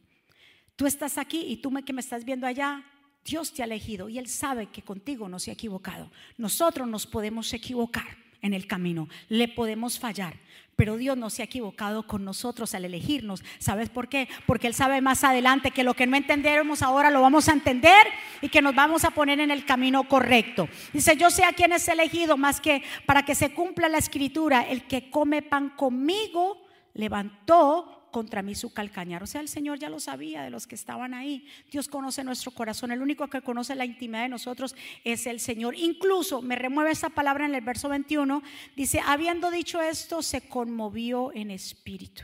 [0.74, 2.84] Tú estás aquí y tú que me estás viendo allá,
[3.24, 6.10] Dios te ha elegido y Él sabe que contigo no se ha equivocado.
[6.38, 8.06] Nosotros nos podemos equivocar
[8.42, 10.36] en el camino, le podemos fallar,
[10.76, 13.42] pero Dios no se ha equivocado con nosotros al elegirnos.
[13.58, 14.28] ¿Sabes por qué?
[14.46, 18.06] Porque Él sabe más adelante que lo que no entendemos ahora lo vamos a entender
[18.42, 20.68] y que nos vamos a poner en el camino correcto.
[20.92, 24.68] Dice, yo sé a quién es elegido, más que para que se cumpla la escritura,
[24.68, 26.65] el que come pan conmigo
[26.96, 29.22] levantó contra mí su calcañar.
[29.22, 31.46] O sea, el Señor ya lo sabía de los que estaban ahí.
[31.70, 32.90] Dios conoce nuestro corazón.
[32.90, 35.74] El único que conoce la intimidad de nosotros es el Señor.
[35.76, 38.42] Incluso me remueve esa palabra en el verso 21.
[38.74, 42.22] Dice, habiendo dicho esto, se conmovió en espíritu.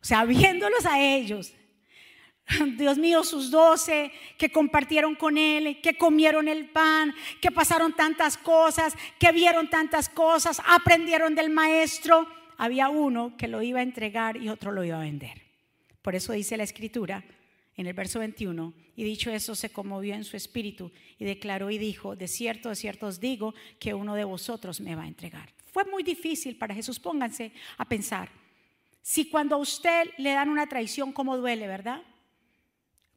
[0.00, 1.52] O sea, viéndolos a ellos,
[2.76, 8.36] Dios mío, sus doce que compartieron con él, que comieron el pan, que pasaron tantas
[8.36, 12.28] cosas, que vieron tantas cosas, aprendieron del maestro.
[12.58, 15.42] Había uno que lo iba a entregar y otro lo iba a vender.
[16.02, 17.24] Por eso dice la escritura
[17.76, 21.78] en el verso 21, y dicho eso se conmovió en su espíritu y declaró y
[21.78, 25.52] dijo, de cierto, de cierto os digo que uno de vosotros me va a entregar.
[25.72, 28.28] Fue muy difícil para Jesús, pónganse a pensar.
[29.02, 32.02] Si cuando a usted le dan una traición, ¿cómo duele, verdad?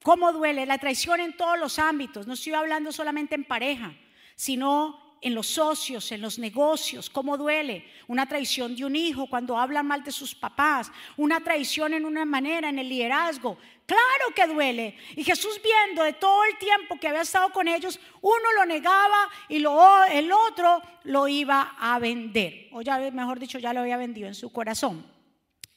[0.02, 0.65] ¿Cómo duele?
[0.65, 2.26] La traición en todos los ámbitos.
[2.26, 3.93] No estoy hablando solamente en pareja,
[4.36, 7.10] sino en los socios, en los negocios.
[7.10, 7.86] ¿Cómo duele?
[8.08, 10.91] Una traición de un hijo cuando hablan mal de sus papás.
[11.15, 13.58] Una traición en una manera, en el liderazgo.
[13.86, 14.97] Claro que duele.
[15.15, 19.30] Y Jesús viendo de todo el tiempo que había estado con ellos, uno lo negaba
[19.47, 22.67] y lo, el otro lo iba a vender.
[22.71, 25.06] O ya, mejor dicho, ya lo había vendido en su corazón.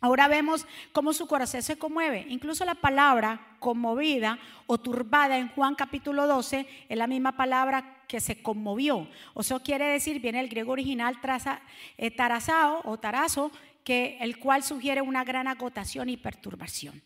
[0.00, 2.26] Ahora vemos cómo su corazón se conmueve.
[2.30, 8.20] Incluso la palabra conmovida o turbada en Juan capítulo 12 es la misma palabra que
[8.20, 9.08] se conmovió.
[9.34, 11.62] O sea, quiere decir, viene el griego original traza,
[11.96, 13.52] eh, tarazao o tarazo,
[13.84, 17.00] que, el cual sugiere una gran agotación y perturbación.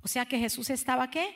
[0.00, 1.26] O sea que Jesús estaba qué?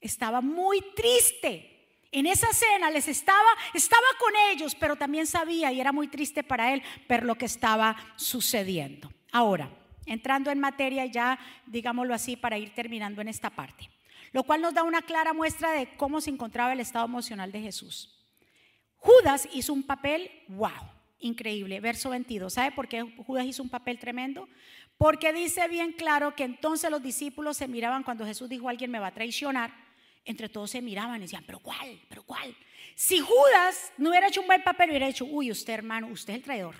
[0.00, 1.98] Estaba muy triste.
[2.12, 6.44] En esa cena les estaba, estaba con ellos, pero también sabía y era muy triste
[6.44, 9.12] para él ver lo que estaba sucediendo.
[9.32, 9.68] Ahora,
[10.06, 13.90] entrando en materia ya, digámoslo así, para ir terminando en esta parte,
[14.34, 17.60] lo cual nos da una clara muestra de cómo se encontraba el estado emocional de
[17.60, 18.18] Jesús.
[18.96, 20.72] Judas hizo un papel, wow,
[21.20, 22.52] increíble, verso 22.
[22.52, 24.48] ¿Sabe por qué Judas hizo un papel tremendo?
[24.98, 28.98] Porque dice bien claro que entonces los discípulos se miraban cuando Jesús dijo, alguien me
[28.98, 29.72] va a traicionar,
[30.24, 32.00] entre todos se miraban y decían, pero ¿cuál?
[32.08, 32.56] ¿Pero cuál?
[32.96, 36.38] Si Judas no hubiera hecho un buen papel, hubiera dicho, uy, usted hermano, usted es
[36.38, 36.74] el traidor.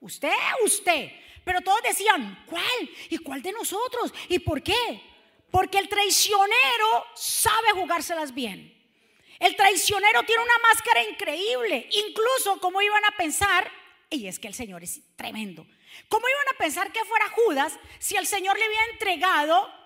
[0.00, 0.32] Usted,
[0.64, 1.10] usted.
[1.44, 2.90] Pero todos decían, ¿cuál?
[3.10, 4.14] ¿Y cuál de nosotros?
[4.30, 5.09] ¿Y por qué?
[5.50, 8.76] Porque el traicionero sabe jugárselas bien.
[9.38, 11.88] El traicionero tiene una máscara increíble.
[11.90, 13.70] Incluso, como iban a pensar?
[14.10, 15.66] Y es que el Señor es tremendo.
[16.08, 19.79] ¿Cómo iban a pensar que fuera Judas si el Señor le había entregado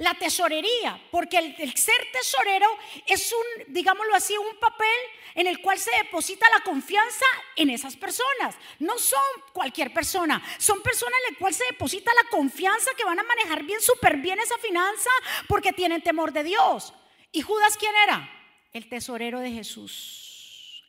[0.00, 2.66] la tesorería, porque el, ser tesorero
[3.06, 4.88] es un, digámoslo así, un papel
[5.34, 8.56] en el cual se deposita la confianza en esas personas.
[8.78, 9.20] No son
[9.52, 13.62] cualquier persona, son personas en las cuales se deposita la confianza que van a manejar
[13.62, 15.10] bien, súper bien esa finanza,
[15.46, 16.94] porque tienen temor de Dios.
[17.30, 18.26] ¿Y Judas quién era?
[18.72, 20.82] El tesorero de Jesús.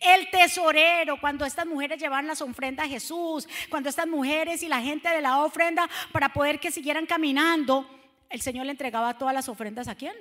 [0.00, 4.80] El tesorero, cuando estas mujeres llevaban las ofrendas a Jesús, cuando estas mujeres y la
[4.80, 7.97] gente de la ofrenda para poder que siguieran caminando,
[8.30, 10.14] el Señor le entregaba todas las ofrendas a quién?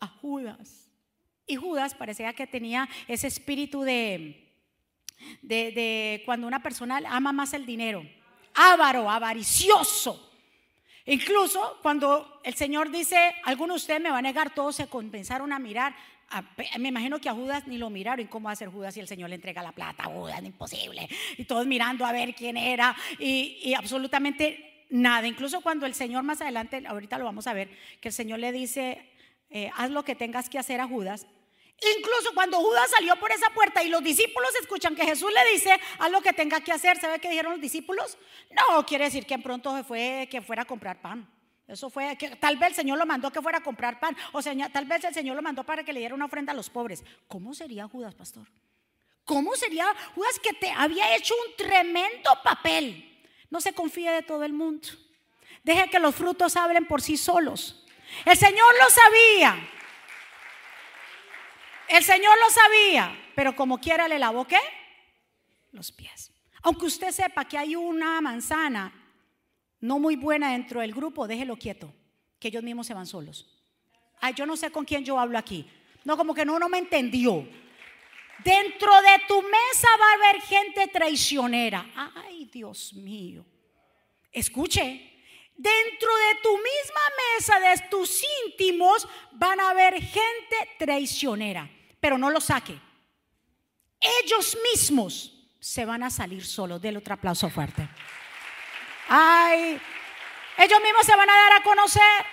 [0.00, 0.88] A Judas.
[1.46, 4.50] Y Judas parecía que tenía ese espíritu de,
[5.42, 8.04] de, cuando una persona ama más el dinero,
[8.54, 10.22] avaro, avaricioso.
[11.04, 15.52] Incluso cuando el Señor dice, algunos de ustedes me van a negar, todos se comenzaron
[15.52, 15.94] a mirar.
[16.78, 18.26] me imagino que a Judas ni lo miraron.
[18.26, 20.42] ¿Y cómo va a ser Judas si el Señor le entrega la plata a Judas?
[20.42, 21.08] Imposible.
[21.38, 22.96] Y todos mirando a ver quién era.
[23.20, 25.26] Y absolutamente nada.
[25.26, 27.70] Incluso cuando el Señor más adelante, ahorita lo vamos a ver,
[28.00, 29.10] que el Señor le dice,
[29.50, 31.26] eh, haz lo que tengas que hacer a Judas.
[31.98, 35.78] Incluso cuando Judas salió por esa puerta y los discípulos escuchan que Jesús le dice,
[35.98, 38.16] haz lo que tenga que hacer, ¿sabe qué dijeron los discípulos?
[38.50, 41.28] No, quiere decir que pronto fue que fuera a comprar pan.
[41.68, 44.16] Eso fue que tal vez el Señor lo mandó que fuera a comprar pan.
[44.32, 46.56] O sea, tal vez el Señor lo mandó para que le diera una ofrenda a
[46.56, 47.04] los pobres.
[47.26, 48.46] ¿Cómo sería Judas, pastor?
[49.24, 53.15] ¿Cómo sería Judas que te había hecho un tremendo papel?
[53.50, 54.88] No se confíe de todo el mundo.
[55.62, 57.84] Deje que los frutos hablen por sí solos.
[58.24, 59.68] El Señor lo sabía.
[61.88, 64.58] El Señor lo sabía, pero como quiera le lavó qué?
[65.72, 66.32] Los pies.
[66.62, 68.92] Aunque usted sepa que hay una manzana
[69.80, 71.92] no muy buena dentro del grupo, déjelo quieto,
[72.40, 73.46] que ellos mismos se van solos.
[74.20, 75.70] Ay, yo no sé con quién yo hablo aquí.
[76.04, 77.46] No, como que no, no me entendió.
[78.44, 81.86] Dentro de tu mesa va a haber gente traicionera.
[82.14, 83.44] Ay, Dios mío.
[84.32, 84.82] Escuche,
[85.56, 87.00] dentro de tu misma
[87.34, 91.68] mesa, de tus íntimos, van a haber gente traicionera.
[92.00, 92.78] Pero no lo saque.
[94.22, 96.80] Ellos mismos se van a salir solos.
[96.80, 97.88] Del otro aplauso fuerte.
[99.08, 99.80] Ay,
[100.58, 102.26] ellos mismos se van a dar a conocer.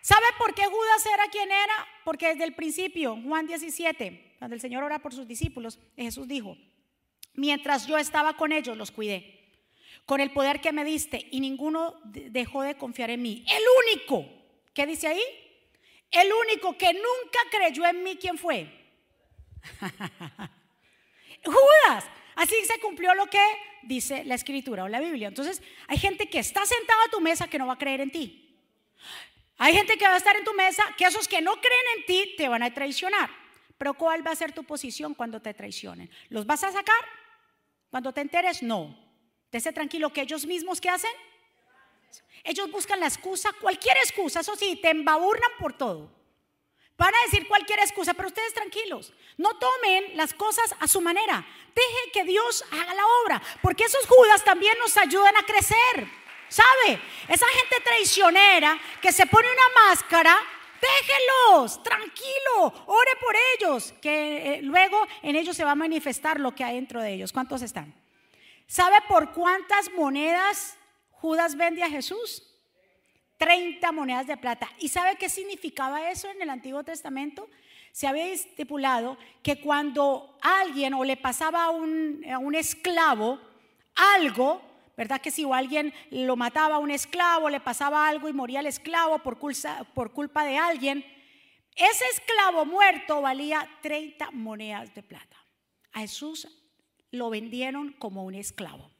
[0.00, 1.86] ¿Sabe por qué Judas era quien era?
[2.04, 6.56] Porque desde el principio, Juan 17, cuando el Señor ora por sus discípulos, Jesús dijo,
[7.34, 9.32] mientras yo estaba con ellos, los cuidé,
[10.04, 13.44] con el poder que me diste, y ninguno dejó de confiar en mí.
[13.48, 14.28] El único,
[14.74, 15.22] ¿qué dice ahí?
[16.10, 18.70] El único que nunca creyó en mí, ¿quién fue?
[21.44, 22.04] Judas.
[22.36, 23.42] Así se cumplió lo que
[23.82, 25.28] dice la escritura o la Biblia.
[25.28, 28.10] Entonces, hay gente que está sentada a tu mesa que no va a creer en
[28.10, 28.60] ti.
[29.58, 32.06] Hay gente que va a estar en tu mesa, que esos que no creen en
[32.06, 33.30] ti te van a traicionar.
[33.78, 36.10] Pero ¿cuál va a ser tu posición cuando te traicionen?
[36.28, 37.04] ¿Los vas a sacar?
[37.90, 38.96] Cuando te enteres, no.
[39.52, 41.10] Dese tranquilo que ellos mismos, ¿qué hacen?
[42.44, 46.10] Ellos buscan la excusa, cualquier excusa, eso sí, te embaburnan por todo.
[46.96, 51.46] Van a decir cualquier excusa, pero ustedes tranquilos, no tomen las cosas a su manera.
[51.74, 56.08] Deje que Dios haga la obra, porque esos judas también nos ayudan a crecer.
[56.48, 57.00] ¿Sabe?
[57.28, 60.38] Esa gente traicionera que se pone una máscara,
[60.80, 66.54] déjelos, tranquilo, ore por ellos, que eh, luego en ellos se va a manifestar lo
[66.54, 67.32] que hay dentro de ellos.
[67.32, 67.94] ¿Cuántos están?
[68.66, 70.76] ¿Sabe por cuántas monedas
[71.10, 72.42] Judas vende a Jesús?
[73.38, 74.68] 30 monedas de plata.
[74.78, 77.48] ¿Y sabe qué significaba eso en el Antiguo Testamento?
[77.92, 83.40] Se había estipulado que cuando alguien o le pasaba a un, a un esclavo
[83.94, 84.60] algo,
[84.96, 85.20] ¿verdad?
[85.20, 89.18] Que si alguien lo mataba a un esclavo, le pasaba algo y moría el esclavo
[89.18, 91.04] por culpa, de alguien,
[91.74, 95.36] ese esclavo muerto valía 30 monedas de plata.
[95.92, 96.48] A Jesús
[97.10, 98.90] lo vendieron como un esclavo.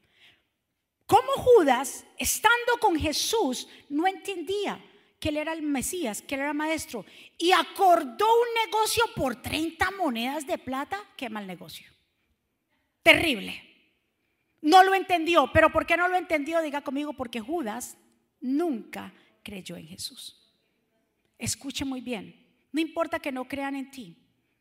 [1.07, 4.83] Como Judas, estando con Jesús, no entendía
[5.19, 7.05] que él era el Mesías, que él era maestro,
[7.37, 11.89] y acordó un negocio por 30 monedas de plata, qué mal negocio.
[13.01, 13.63] Terrible.
[14.67, 16.61] No lo entendió, pero ¿por qué no lo entendió?
[16.61, 17.97] Diga conmigo, porque Judas
[18.41, 20.53] nunca creyó en Jesús.
[21.39, 22.35] Escuche muy bien,
[22.73, 24.17] no importa que no crean en ti,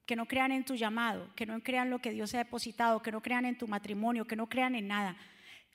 [0.06, 3.10] que no crean en tu llamado, que no crean lo que Dios ha depositado, que
[3.10, 5.16] no crean en tu matrimonio, que no crean en nada.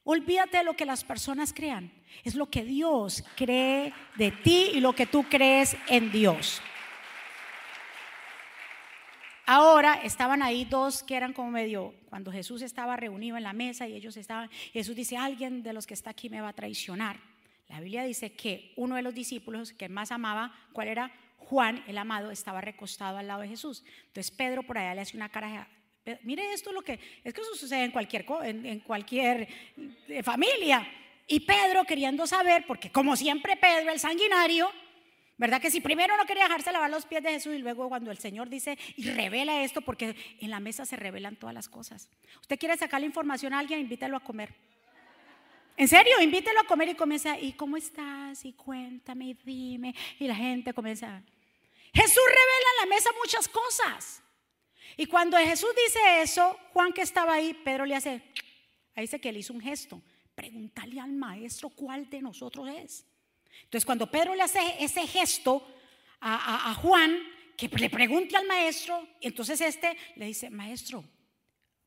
[0.05, 1.91] Olvídate de lo que las personas crean.
[2.23, 6.61] Es lo que Dios cree de ti y lo que tú crees en Dios.
[9.45, 13.87] Ahora estaban ahí dos que eran como medio, cuando Jesús estaba reunido en la mesa
[13.87, 17.19] y ellos estaban, Jesús dice, alguien de los que está aquí me va a traicionar.
[17.67, 21.11] La Biblia dice que uno de los discípulos que más amaba, ¿cuál era?
[21.37, 23.83] Juan, el amado, estaba recostado al lado de Jesús.
[24.07, 25.67] Entonces Pedro por allá le hace una cara
[26.23, 29.47] Mire esto lo que es que eso sucede en cualquier en, cualquier
[30.07, 30.87] eh, familia.
[31.27, 34.71] Y Pedro queriendo saber, porque como siempre Pedro el sanguinario,
[35.41, 38.11] ¿verdad que si primero no quería dejarse lavar los pies de Jesús y luego cuando
[38.11, 42.09] el Señor dice y revela esto, porque en la mesa se revelan todas las cosas.
[42.41, 44.53] Usted quiere sacar la información a alguien, invítelo a comer.
[45.77, 48.45] En serio, invítelo a comer y comienza, ¿y cómo estás?
[48.45, 49.95] Y cuéntame y dime.
[50.19, 51.23] Y la gente comienza.
[51.91, 54.21] Jesús revela en la mesa muchas cosas.
[54.95, 58.21] Y cuando Jesús dice eso, Juan que estaba ahí, Pedro le hace,
[58.93, 59.99] ahí dice que él hizo un gesto,
[60.35, 63.07] pregúntale al maestro cuál de nosotros es.
[63.63, 65.65] Entonces cuando Pedro le hace ese gesto
[66.19, 67.17] a, Juan,
[67.57, 71.03] que le pregunte al maestro, entonces este le dice, maestro,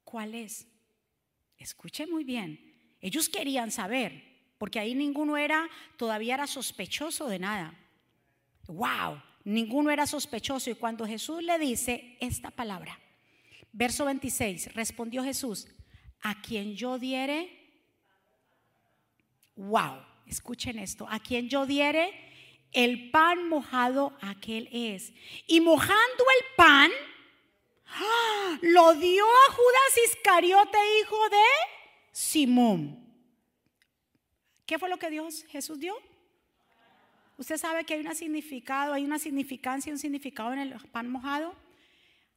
[0.02, 0.66] ¿cuál es?
[1.56, 2.74] Escuche muy bien.
[3.00, 4.22] Ellos querían saber,
[4.58, 7.78] porque ahí ninguno era, todavía era sospechoso de nada.
[8.66, 10.70] Wow, ninguno era sospechoso.
[10.70, 12.98] Y cuando Jesús le dice esta palabra,
[13.72, 15.68] verso 26, respondió Jesús,
[16.22, 17.50] a quien yo diere,
[19.56, 22.12] wow, escuchen esto, a quien yo diere,
[22.72, 25.12] el pan mojado aquel es.
[25.46, 26.90] Y mojando el pan,
[27.86, 28.58] ¡ah!
[28.62, 31.44] lo dio a Judas Iscariote, hijo de
[32.12, 33.04] Simón.
[34.66, 35.94] ¿Qué fue lo que Dios Jesús dio?
[37.36, 41.54] Usted sabe que hay un significado, hay una significancia, un significado en el pan mojado.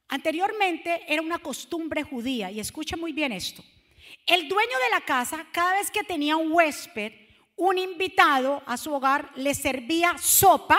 [0.08, 3.62] Anteriormente era una costumbre judía, y escucha muy bien esto.
[4.26, 7.12] El dueño de la casa, cada vez que tenía un huésped,
[7.58, 10.78] un invitado a su hogar, le servía sopa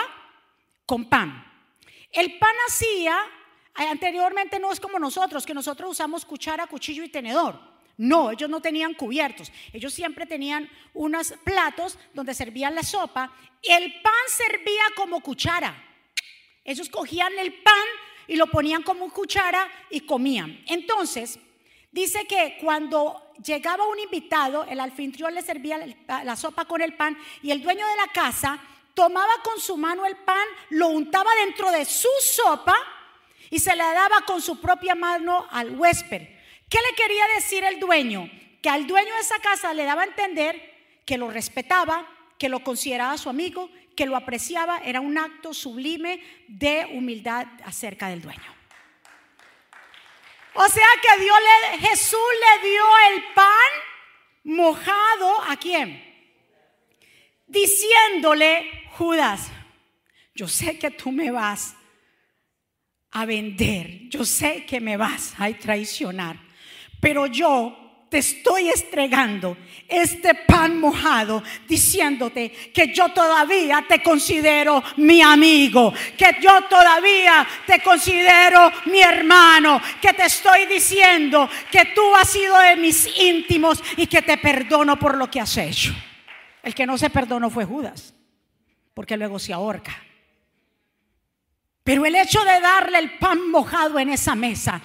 [0.86, 1.46] con pan.
[2.10, 3.16] El pan hacía,
[3.74, 7.60] anteriormente no es como nosotros, que nosotros usamos cuchara, cuchillo y tenedor.
[7.96, 9.52] No, ellos no tenían cubiertos.
[9.72, 13.30] Ellos siempre tenían unos platos donde servían la sopa.
[13.62, 15.84] El pan servía como cuchara.
[16.64, 17.84] Ellos cogían el pan
[18.26, 20.64] y lo ponían como cuchara y comían.
[20.66, 21.38] Entonces,
[21.90, 25.78] dice que cuando llegaba un invitado, el anfitrión le servía
[26.24, 28.58] la sopa con el pan y el dueño de la casa
[28.94, 32.76] tomaba con su mano el pan, lo untaba dentro de su sopa
[33.48, 36.22] y se le daba con su propia mano al huésped.
[36.68, 38.30] ¿Qué le quería decir el dueño?
[38.62, 40.70] Que al dueño de esa casa le daba a entender
[41.04, 42.06] que lo respetaba,
[42.38, 44.78] que lo consideraba su amigo, que lo apreciaba.
[44.84, 48.59] Era un acto sublime de humildad acerca del dueño.
[50.54, 52.82] O sea que Jesús le dio
[53.12, 53.70] el pan
[54.44, 56.02] mojado a quién?
[57.46, 59.50] Diciéndole, Judas,
[60.34, 61.76] yo sé que tú me vas
[63.12, 66.38] a vender, yo sé que me vas a traicionar.
[67.00, 69.56] Pero yo te estoy estregando
[69.88, 77.80] este pan mojado diciéndote que yo todavía te considero mi amigo, que yo todavía te
[77.80, 84.08] considero mi hermano, que te estoy diciendo que tú has sido de mis íntimos y
[84.08, 85.94] que te perdono por lo que has hecho.
[86.64, 88.12] El que no se perdonó fue Judas,
[88.92, 89.96] porque luego se ahorca.
[91.84, 94.82] Pero el hecho de darle el pan mojado en esa mesa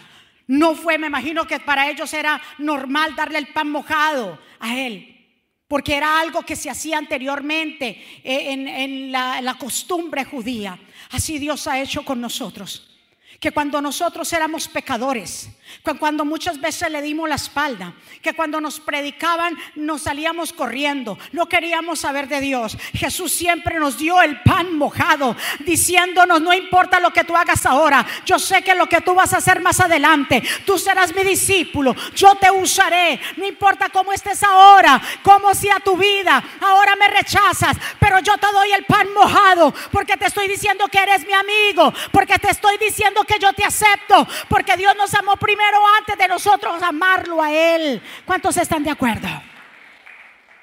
[0.47, 5.27] no fue, me imagino que para ellos era normal darle el pan mojado a él,
[5.67, 10.77] porque era algo que se hacía anteriormente eh, en, la, la costumbre judía.
[11.11, 12.95] Así Dios ha hecho con nosotros
[13.39, 15.49] que cuando nosotros éramos pecadores,
[15.99, 21.47] cuando muchas veces le dimos la espalda, que cuando nos predicaban nos salíamos corriendo, no
[21.47, 22.77] queríamos saber de Dios.
[22.93, 28.05] Jesús siempre nos dio el pan mojado, diciéndonos, no importa lo que tú hagas ahora,
[28.25, 31.95] yo sé que lo que tú vas a hacer más adelante, tú serás mi discípulo,
[32.15, 37.77] yo te usaré, no importa cómo estés ahora, cómo sea tu vida, ahora me rechazas,
[37.99, 41.93] pero yo te doy el pan mojado, porque te estoy diciendo que eres mi amigo,
[42.11, 45.64] porque te estoy diciendo que yo te acepto, porque Dios nos amó primero
[45.99, 48.01] antes de nosotros amarlo a Él.
[48.25, 49.27] ¿Cuántos están de acuerdo?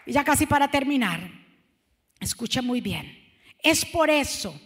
[0.07, 1.21] Y ya casi para terminar,
[2.21, 3.19] escucha muy bien.
[3.59, 4.61] Es por eso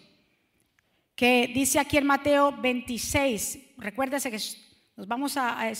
[1.15, 4.39] que dice aquí en Mateo 26, recuérdese que
[4.97, 5.71] nos vamos a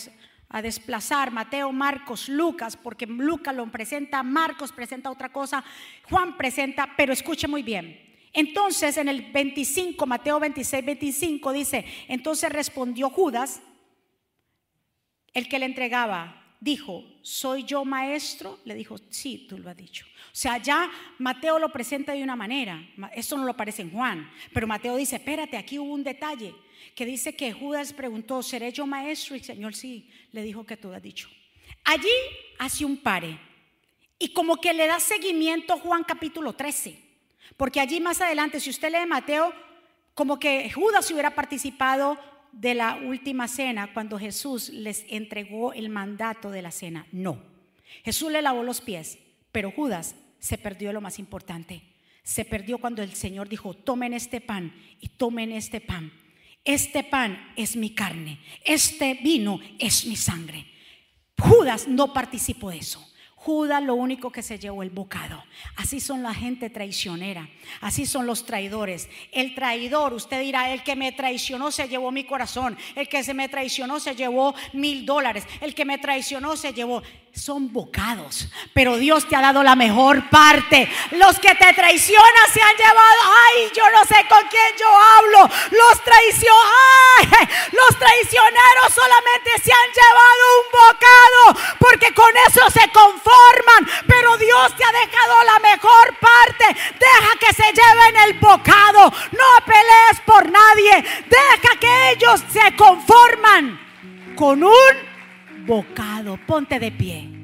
[0.63, 5.65] desplazar Mateo, Marcos, Lucas, porque Lucas lo presenta, Marcos presenta otra cosa,
[6.09, 8.03] Juan presenta, pero escuche muy bien.
[8.33, 13.63] Entonces en el 25, Mateo 26, 25 dice, entonces respondió Judas,
[15.37, 18.59] el que le entregaba, dijo, ¿soy yo maestro?
[18.65, 20.07] Le dijo, sí, tú lo has dicho.
[20.33, 22.83] O sea, ya Mateo lo presenta de una manera,
[23.15, 26.55] esto no lo aparece en Juan, pero Mateo dice, espérate, aquí hubo un detalle
[26.95, 29.37] que dice que Judas preguntó, ¿seré yo maestro?
[29.37, 31.29] Y el Señor sí, le dijo que tú has dicho.
[31.85, 32.09] Allí
[32.59, 33.39] hace un pare
[34.19, 36.99] y como que le da seguimiento Juan capítulo 13.
[37.59, 39.53] Porque allí más adelante, si usted lee Mateo,
[40.15, 42.19] como que Judas hubiera participado
[42.57, 47.07] de la última cena cuando Jesús les entregó el mandato de la cena.
[47.13, 47.39] No.
[48.05, 49.19] Jesús le lavó los pies,
[49.53, 51.83] pero Judas se perdió lo más importante.
[52.23, 56.13] Se perdió cuando el Señor dijo, tomen este pan y tomen este pan.
[56.65, 60.67] Este pan es mi carne, este vino es mi sangre.
[61.39, 63.07] Judas no participó de eso.
[63.47, 65.41] Judas lo único que se llevó el bocado.
[65.77, 67.49] Así son la gente traicionera.
[67.81, 69.09] Así son los traidores.
[69.31, 72.77] El traidor, usted dirá, el que me traicionó se llevó mi corazón.
[72.97, 75.47] El que se me traicionó se llevó mil dólares.
[75.61, 77.05] El que me traicionó se llevó
[77.37, 80.91] son bocados, pero Dios te ha dado la mejor parte.
[81.13, 85.55] Los que te traicionan se han llevado, ay, yo no sé con quién yo hablo.
[85.71, 86.57] Los traicioneros,
[87.73, 93.87] los traicioneros solamente se han llevado un bocado, porque con eso se conforman.
[94.07, 96.65] Pero Dios te ha dejado la mejor parte.
[96.99, 99.13] Deja que se lleven el bocado.
[99.33, 101.05] No pelees por nadie.
[101.29, 103.79] Deja que ellos se conforman
[104.37, 105.06] con un
[105.67, 106.39] bocado.
[106.47, 107.37] Ponte de pie.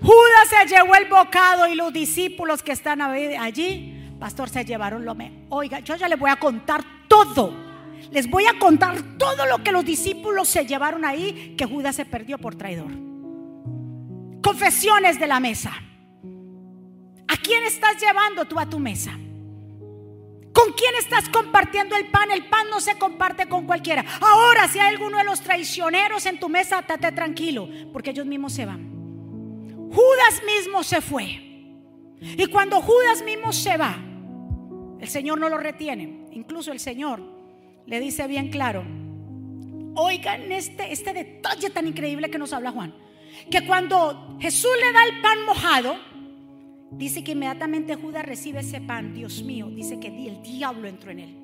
[0.00, 5.14] Judas se llevó el bocado y los discípulos que están allí, pastor, se llevaron lo
[5.14, 5.38] mejor.
[5.48, 7.54] Oiga, yo ya les voy a contar todo.
[8.10, 12.04] Les voy a contar todo lo que los discípulos se llevaron ahí, que Judas se
[12.04, 12.90] perdió por traidor.
[14.42, 15.72] Confesiones de la mesa.
[17.26, 19.18] ¿A quién estás llevando tú a tu mesa?
[20.54, 22.30] ¿Con quién estás compartiendo el pan?
[22.30, 24.04] El pan no se comparte con cualquiera.
[24.20, 28.52] Ahora, si hay alguno de los traicioneros en tu mesa, estate tranquilo, porque ellos mismos
[28.52, 28.88] se van.
[29.90, 31.26] Judas mismo se fue.
[32.20, 33.96] Y cuando Judas mismo se va,
[35.00, 36.28] el Señor no lo retiene.
[36.30, 37.20] Incluso el Señor
[37.86, 38.84] le dice bien claro,
[39.96, 42.94] oigan este, este detalle tan increíble que nos habla Juan,
[43.50, 45.96] que cuando Jesús le da el pan mojado,
[46.96, 51.18] Dice que inmediatamente Judas recibe ese pan, Dios mío, dice que el diablo entró en
[51.18, 51.36] él.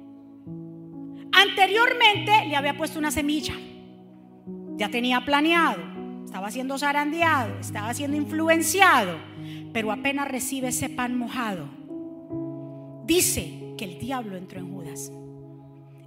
[1.33, 3.55] Anteriormente le había puesto una semilla,
[4.77, 5.83] ya tenía planeado,
[6.25, 9.19] estaba siendo zarandeado, estaba siendo influenciado,
[9.73, 11.69] pero apenas recibe ese pan mojado,
[13.07, 15.13] dice que el diablo entró en Judas.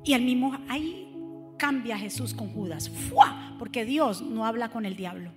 [0.05, 1.13] Y el mismo, ahí
[1.57, 2.91] cambia Jesús con Judas,
[3.59, 5.31] porque Dios no habla con el diablo.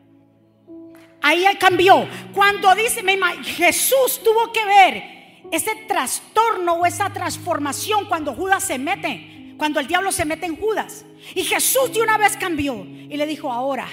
[1.26, 2.06] Ahí cambió.
[2.32, 3.02] Cuando dice,
[3.42, 5.02] Jesús tuvo que ver
[5.50, 10.54] ese trastorno o esa transformación cuando Judas se mete, cuando el diablo se mete en
[10.54, 11.04] Judas.
[11.34, 13.88] Y Jesús de una vez cambió y le dijo, ahora,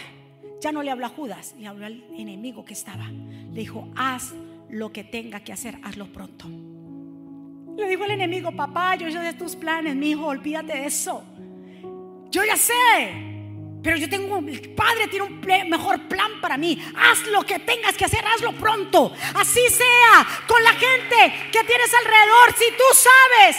[0.61, 3.07] ya no le habla a Judas, le habló al enemigo que estaba.
[3.07, 4.36] Le dijo, haz
[4.69, 6.47] lo que tenga que hacer, hazlo pronto.
[6.47, 11.23] Le dijo el enemigo, papá, yo ya sé tus planes, mi hijo, olvídate de eso.
[12.29, 13.32] Yo ya sé.
[13.84, 16.81] Pero yo tengo, el Padre tiene un mejor plan para mí.
[16.95, 19.13] Haz lo que tengas que hacer, hazlo pronto.
[19.36, 22.53] Así sea, con la gente que tienes alrededor.
[22.57, 23.57] Si tú sabes,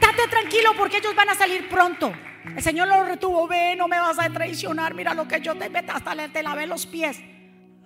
[0.00, 2.10] date tranquilo porque ellos van a salir pronto.
[2.56, 4.94] El Señor lo retuvo, ve, no me vas a traicionar.
[4.94, 7.20] Mira lo que yo te meto, hasta te lavé los pies.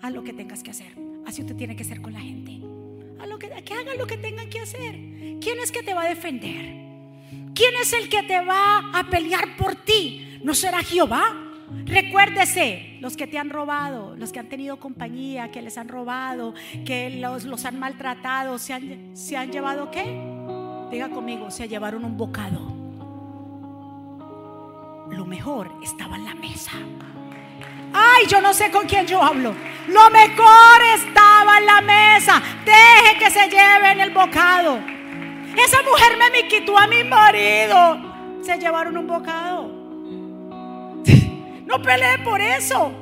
[0.01, 0.95] Haz lo que tengas que hacer.
[1.27, 2.61] Así usted tiene que ser con la gente.
[3.21, 4.95] Haz lo que, que hagan lo que tengan que hacer.
[5.41, 6.92] ¿Quién es que te va a defender?
[7.55, 10.39] ¿Quién es el que te va a pelear por ti?
[10.43, 11.53] ¿No será Jehová?
[11.85, 16.55] Recuérdese, los que te han robado, los que han tenido compañía, que les han robado,
[16.85, 20.05] que los, han maltratado, ¿se han, ¿se han llevado qué?
[20.91, 22.61] Diga conmigo, se llevaron un bocado.
[25.11, 26.73] Lo mejor estaba en la mesa.
[27.93, 29.55] Ay, yo no sé con quién yo hablo.
[29.89, 32.43] Lo mejor estaba en la mesa.
[32.65, 34.79] Deje que se lleven el bocado.
[35.57, 37.99] Esa mujer me quitó a mi marido.
[38.43, 39.71] Se llevaron un bocado.
[41.67, 42.93] No peleé por eso.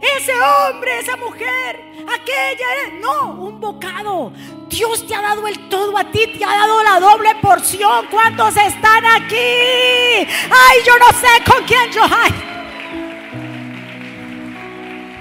[0.00, 2.66] Ese hombre, esa mujer, aquella,
[3.00, 4.32] no, un bocado.
[4.68, 8.06] Dios te ha dado el todo a ti, te ha dado la doble porción.
[8.10, 9.36] ¿Cuántos están aquí?
[9.36, 12.02] Ay, yo no sé con quién yo.
[12.04, 12.32] Ay.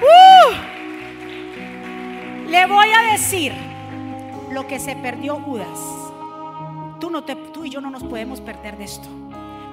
[0.02, 0.54] Uh.
[2.50, 3.54] le voy a decir
[4.50, 6.01] lo que se perdió Judas.
[7.02, 7.26] Tú, no
[7.66, 9.10] y yo no nos podemos perder de esto.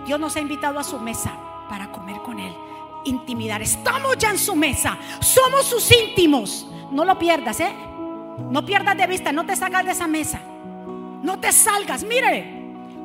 [0.05, 1.33] Dios nos ha invitado a su mesa
[1.68, 2.53] para comer con Él
[3.05, 3.62] intimidar.
[3.62, 4.99] Estamos ya en su mesa.
[5.20, 6.66] Somos sus íntimos.
[6.91, 7.72] No lo pierdas, ¿eh?
[8.51, 10.41] No pierdas de vista, no te salgas de esa mesa.
[11.22, 12.05] No te salgas.
[12.05, 12.59] Mire,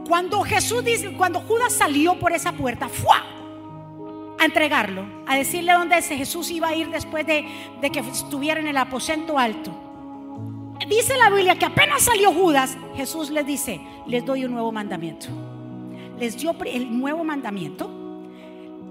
[0.07, 3.23] cuando Jesús dice, cuando Judas salió por esa puerta, ¡fua!
[4.39, 7.47] a entregarlo, a decirle dónde Jesús iba a ir después de,
[7.79, 9.71] de que estuviera en el aposento alto.
[10.95, 15.27] Dice la Biblia que apenas salió Judas, Jesús les dice, les doy un nuevo mandamiento.
[16.19, 18.03] Les dio el nuevo mandamiento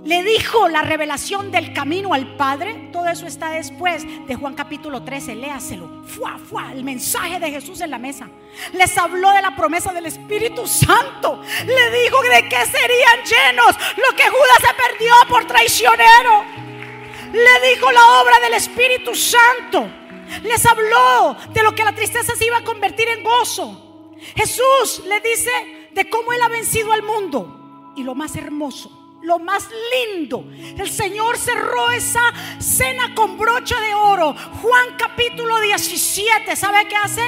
[0.05, 2.89] le dijo la revelación del camino al Padre.
[2.93, 5.37] Todo eso está después de Juan capítulo 13.
[5.37, 6.03] Léaselo.
[6.05, 8.29] Fua, fua, el mensaje de Jesús en la mesa.
[8.73, 11.41] Les habló de la promesa del Espíritu Santo.
[11.65, 16.45] Le dijo de qué serían llenos lo que Judas se perdió por traicionero.
[17.33, 20.02] Le dijo la obra del Espíritu Santo.
[20.43, 24.15] Les habló de lo que la tristeza se iba a convertir en gozo.
[24.37, 25.51] Jesús le dice
[25.93, 27.93] de cómo él ha vencido al mundo.
[27.97, 30.45] Y lo más hermoso lo más lindo.
[30.77, 32.21] El Señor cerró esa
[32.59, 34.35] cena con brocha de oro.
[34.61, 37.23] Juan capítulo 17, ¿sabe qué hace?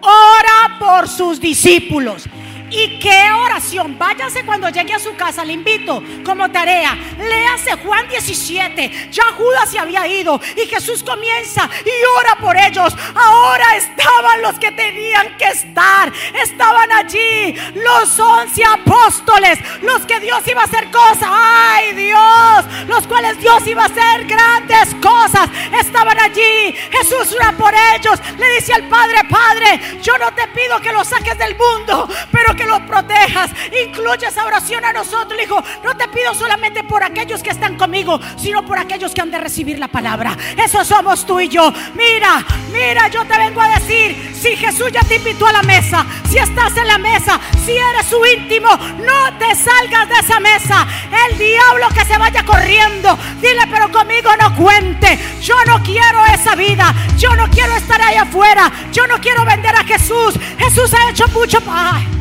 [0.00, 2.24] Ora por sus discípulos.
[2.70, 3.96] ¿Y qué oración?
[3.98, 6.96] Váyase cuando llegue a su casa, le invito como tarea.
[7.18, 9.08] Léase Juan 17.
[9.10, 12.94] Ya Judas se había ido y Jesús comienza y ora por ellos.
[13.14, 16.12] Ahora estaban los que tenían que estar.
[16.42, 21.28] Estaban allí los once apóstoles, los que Dios iba a hacer cosas.
[21.30, 22.64] ¡Ay Dios!
[22.86, 25.48] Los cuales Dios iba a hacer grandes cosas.
[25.80, 26.74] Estaban allí.
[26.90, 28.18] Jesús ora por ellos.
[28.36, 32.57] Le dice al Padre, Padre, yo no te pido que los saques del mundo, pero
[32.58, 33.50] que los protejas.
[33.86, 35.62] Incluye esa oración a nosotros, hijo.
[35.84, 39.38] No te pido solamente por aquellos que están conmigo, sino por aquellos que han de
[39.38, 40.36] recibir la palabra.
[40.56, 41.72] Eso somos tú y yo.
[41.94, 46.04] Mira, mira, yo te vengo a decir, si Jesús ya te invitó a la mesa,
[46.28, 50.86] si estás en la mesa, si eres su íntimo, no te salgas de esa mesa.
[51.28, 55.18] El diablo que se vaya corriendo, dile, pero conmigo no cuente.
[55.40, 56.92] Yo no quiero esa vida.
[57.16, 58.70] Yo no quiero estar ahí afuera.
[58.92, 60.34] Yo no quiero vender a Jesús.
[60.58, 61.58] Jesús ha hecho mucho.
[61.68, 62.17] Ay.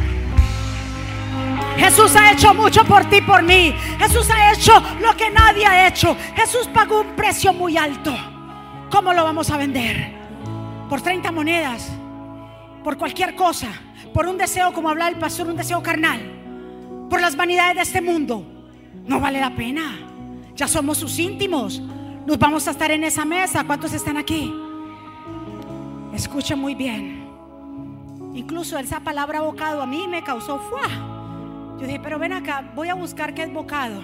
[1.77, 3.73] Jesús ha hecho mucho por ti, por mí.
[3.99, 6.15] Jesús ha hecho lo que nadie ha hecho.
[6.35, 8.13] Jesús pagó un precio muy alto.
[8.89, 10.13] ¿Cómo lo vamos a vender?
[10.89, 11.89] Por 30 monedas.
[12.83, 13.67] Por cualquier cosa.
[14.13, 16.19] Por un deseo, como habla el pastor, un deseo carnal.
[17.09, 18.43] Por las vanidades de este mundo.
[19.05, 19.99] No vale la pena.
[20.55, 21.79] Ya somos sus íntimos.
[22.25, 23.63] Nos vamos a estar en esa mesa.
[23.65, 24.53] ¿Cuántos están aquí?
[26.13, 27.29] Escucha muy bien.
[28.33, 31.06] Incluso esa palabra bocado a mí me causó fuá.
[31.79, 34.01] Yo dije, pero ven acá, voy a buscar qué es bocado.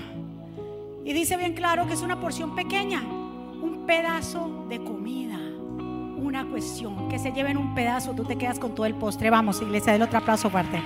[1.04, 7.10] Y dice bien claro que es una porción pequeña, un pedazo de comida, una cuestión.
[7.10, 9.32] Que se lleven un pedazo, tú te quedas con todo el postre.
[9.32, 10.82] Vamos, iglesia, del otro aplauso fuerte.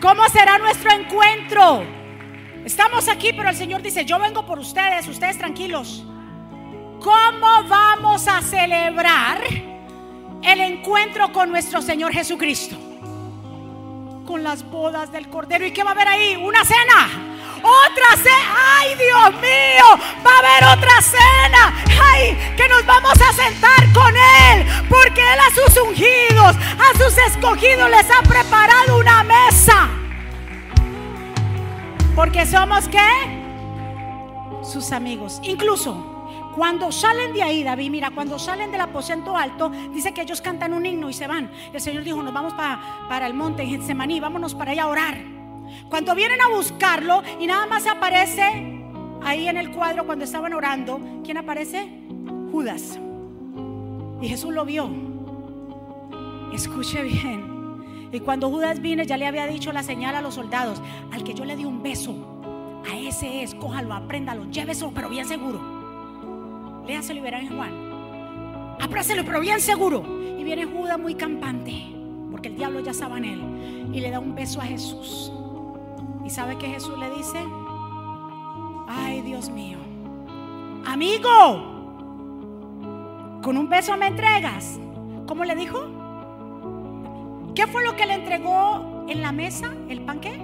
[0.00, 1.82] ¿Cómo será nuestro encuentro?
[2.64, 6.04] Estamos aquí, pero el Señor dice, yo vengo por ustedes, ustedes tranquilos.
[7.00, 9.40] ¿Cómo vamos a celebrar
[10.42, 12.89] el encuentro con nuestro Señor Jesucristo?
[14.30, 15.66] Con las bodas del Cordero.
[15.66, 16.36] ¿Y qué va a haber ahí?
[16.36, 17.08] Una cena.
[17.58, 18.78] Otra cena.
[18.78, 19.84] Ay, Dios mío.
[20.24, 21.74] Va a haber otra cena.
[22.12, 24.64] Ay, que nos vamos a sentar con Él.
[24.88, 29.88] Porque Él a sus ungidos, a sus escogidos les ha preparado una mesa.
[32.46, 33.42] somos qué?
[34.62, 35.40] Sus amigos.
[35.42, 36.09] Incluso
[36.54, 40.74] cuando salen de ahí, David, mira, cuando salen del aposento alto, dice que ellos cantan
[40.74, 41.50] un himno y se van.
[41.72, 44.88] El Señor dijo, nos vamos para, para el monte en Getsemaní, vámonos para allá a
[44.88, 45.18] orar.
[45.88, 48.82] Cuando vienen a buscarlo y nada más aparece
[49.22, 51.88] ahí en el cuadro cuando estaban orando, ¿quién aparece?
[52.50, 52.98] Judas.
[54.20, 54.90] Y Jesús lo vio.
[56.52, 58.08] Escuche bien.
[58.12, 60.82] Y cuando Judas vino, ya le había dicho la señal a los soldados:
[61.12, 62.14] al que yo le di un beso,
[62.90, 65.79] a ese es, cójalo, apréndalo, lléveselo, pero bien seguro.
[66.86, 67.90] Léaselo y verán en Juan.
[68.80, 70.04] Aprácelo, pero bien seguro.
[70.38, 71.86] Y viene Judas muy campante,
[72.30, 73.90] porque el diablo ya estaba en él.
[73.92, 75.32] Y le da un beso a Jesús.
[76.24, 77.38] ¿Y sabe que Jesús le dice?
[78.88, 79.78] Ay, Dios mío.
[80.86, 81.30] Amigo,
[83.42, 84.78] con un beso me entregas.
[85.26, 85.78] ¿Cómo le dijo?
[87.54, 89.74] ¿Qué fue lo que le entregó en la mesa?
[89.88, 90.40] ¿El pan qué?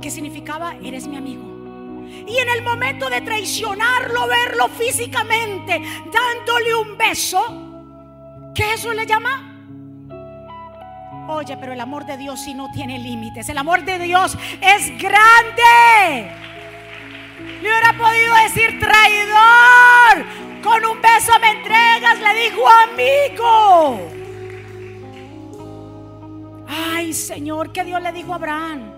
[0.00, 1.53] Que significaba, eres mi amigo.
[2.26, 5.80] Y en el momento de traicionarlo, verlo físicamente,
[6.12, 9.50] dándole un beso, ¿qué Jesús le llama?
[11.28, 13.48] Oye, pero el amor de Dios sí no tiene límites.
[13.48, 16.30] El amor de Dios es grande.
[17.62, 20.26] Le hubiera podido decir traidor.
[20.62, 24.00] Con un beso me entregas, le dijo amigo.
[26.68, 28.92] Ay, Señor, que Dios le dijo a Abraham,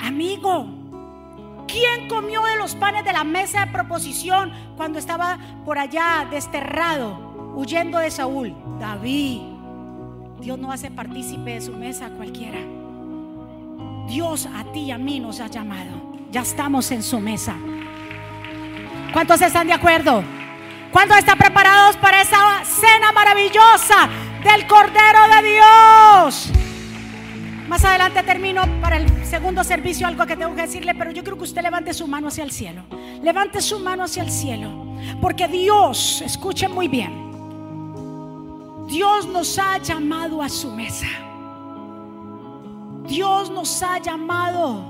[0.00, 0.79] amigo.
[1.70, 7.52] ¿Quién comió de los panes de la mesa de proposición cuando estaba por allá desterrado,
[7.54, 8.54] huyendo de Saúl?
[8.80, 9.40] David.
[10.40, 12.58] Dios no hace partícipe de su mesa a cualquiera.
[14.08, 15.90] Dios a ti y a mí nos ha llamado.
[16.32, 17.56] Ya estamos en su mesa.
[19.12, 20.24] ¿Cuántos están de acuerdo?
[20.90, 24.08] ¿Cuántos están preparados para esa cena maravillosa
[24.42, 26.69] del Cordero de Dios?
[27.70, 31.36] Más adelante termino para el segundo servicio algo que tengo que decirle, pero yo creo
[31.36, 32.82] que usted levante su mano hacia el cielo.
[33.22, 34.96] Levante su mano hacia el cielo.
[35.20, 37.12] Porque Dios, escuche muy bien,
[38.88, 41.06] Dios nos ha llamado a su mesa.
[43.06, 44.82] Dios nos ha llamado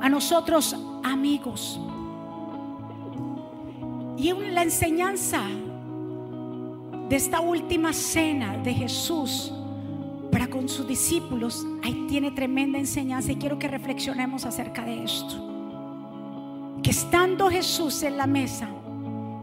[0.00, 0.74] a nosotros
[1.04, 1.78] amigos.
[4.16, 5.42] Y la enseñanza
[7.10, 9.52] de esta última cena de Jesús
[10.62, 15.34] con sus discípulos, ahí tiene tremenda enseñanza y quiero que reflexionemos acerca de esto.
[16.84, 18.68] Que estando Jesús en la mesa,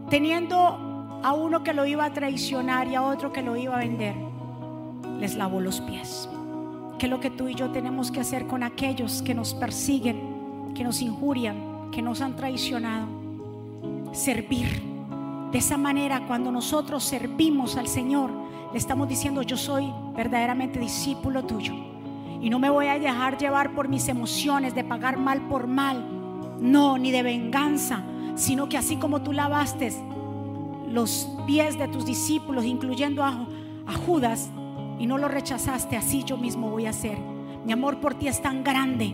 [0.08, 3.80] teniendo a uno que lo iba a traicionar y a otro que lo iba a
[3.80, 4.14] vender,
[5.18, 6.26] les lavó los pies.
[6.98, 10.84] Que lo que tú y yo tenemos que hacer con aquellos que nos persiguen, que
[10.84, 13.08] nos injurian, que nos han traicionado.
[14.12, 14.82] Servir.
[15.52, 18.30] De esa manera, cuando nosotros servimos al Señor,
[18.72, 21.74] le estamos diciendo, yo soy verdaderamente discípulo tuyo.
[22.40, 26.06] Y no me voy a dejar llevar por mis emociones de pagar mal por mal.
[26.60, 28.02] No, ni de venganza,
[28.36, 29.92] sino que así como tú lavaste
[30.88, 33.46] los pies de tus discípulos, incluyendo a,
[34.06, 34.50] Judas,
[35.00, 37.18] y no lo rechazaste, así yo mismo voy a hacer.
[37.64, 39.12] Mi amor por ti es tan grande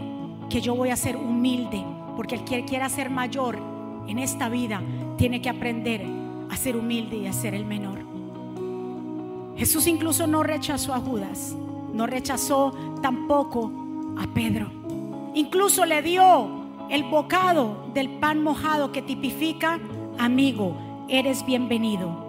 [0.51, 1.83] que yo voy a ser humilde,
[2.15, 3.59] porque el que quiera ser mayor
[4.07, 4.83] en esta vida
[5.17, 6.05] tiene que aprender
[6.51, 8.16] a ser humilde y a ser el menor.
[9.57, 11.57] Jesús incluso no rechazó a Judas,
[11.93, 13.71] no rechazó tampoco
[14.19, 14.71] a Pedro.
[15.35, 19.81] Incluso le dio el bocado del pan mojado que tipifica,
[20.19, 20.77] amigo,
[21.09, 22.27] eres bienvenido.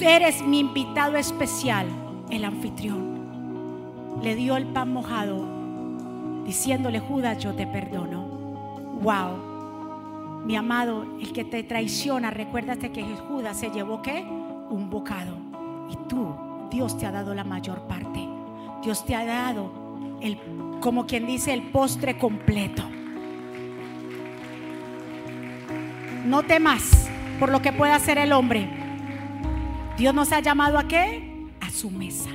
[0.00, 1.86] Eres mi invitado especial,
[2.30, 4.20] el anfitrión.
[4.22, 5.44] Le dio el pan mojado,
[6.44, 8.22] diciéndole, Judas, yo te perdono.
[9.02, 10.44] Wow.
[10.44, 14.22] Mi amado, el que te traiciona, recuérdate que Judas se llevó qué?
[14.22, 15.45] Un bocado.
[15.90, 16.34] Y tú,
[16.70, 18.28] Dios te ha dado la mayor parte.
[18.82, 19.70] Dios te ha dado
[20.20, 20.38] el,
[20.80, 22.82] como quien dice, el postre completo.
[26.24, 27.08] No temas
[27.38, 28.68] por lo que pueda hacer el hombre.
[29.96, 31.46] Dios nos ha llamado a qué?
[31.60, 32.30] A su mesa.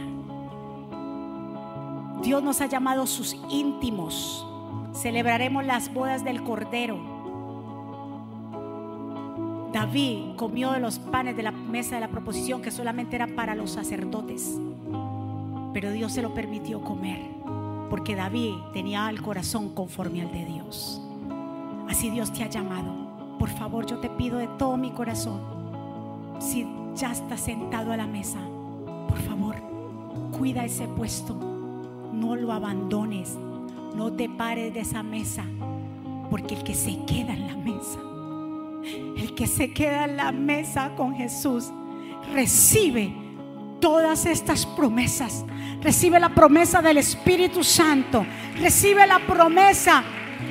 [2.22, 4.48] Dios nos ha llamado sus íntimos.
[4.94, 7.11] Celebraremos las bodas del Cordero.
[9.74, 13.56] David comió de los panes de la mesa de la proposición que solamente era para
[13.56, 14.60] los sacerdotes.
[15.74, 17.20] Pero Dios se lo permitió comer
[17.90, 21.02] porque David tenía el corazón conforme al de Dios.
[21.90, 23.38] Así Dios te ha llamado.
[23.38, 25.42] Por favor, yo te pido de todo mi corazón,
[26.40, 28.40] si ya estás sentado a la mesa,
[29.08, 29.56] por favor,
[30.38, 31.36] cuida ese puesto.
[32.14, 33.38] No lo abandones.
[33.96, 35.44] No te pares de esa mesa.
[36.30, 38.00] Porque el que se queda en la mesa
[38.84, 41.72] el que se queda en la mesa con Jesús
[42.34, 43.14] recibe
[43.80, 45.46] todas estas promesas.
[45.82, 48.26] Recibe la promesa del Espíritu Santo.
[48.60, 50.04] Recibe la promesa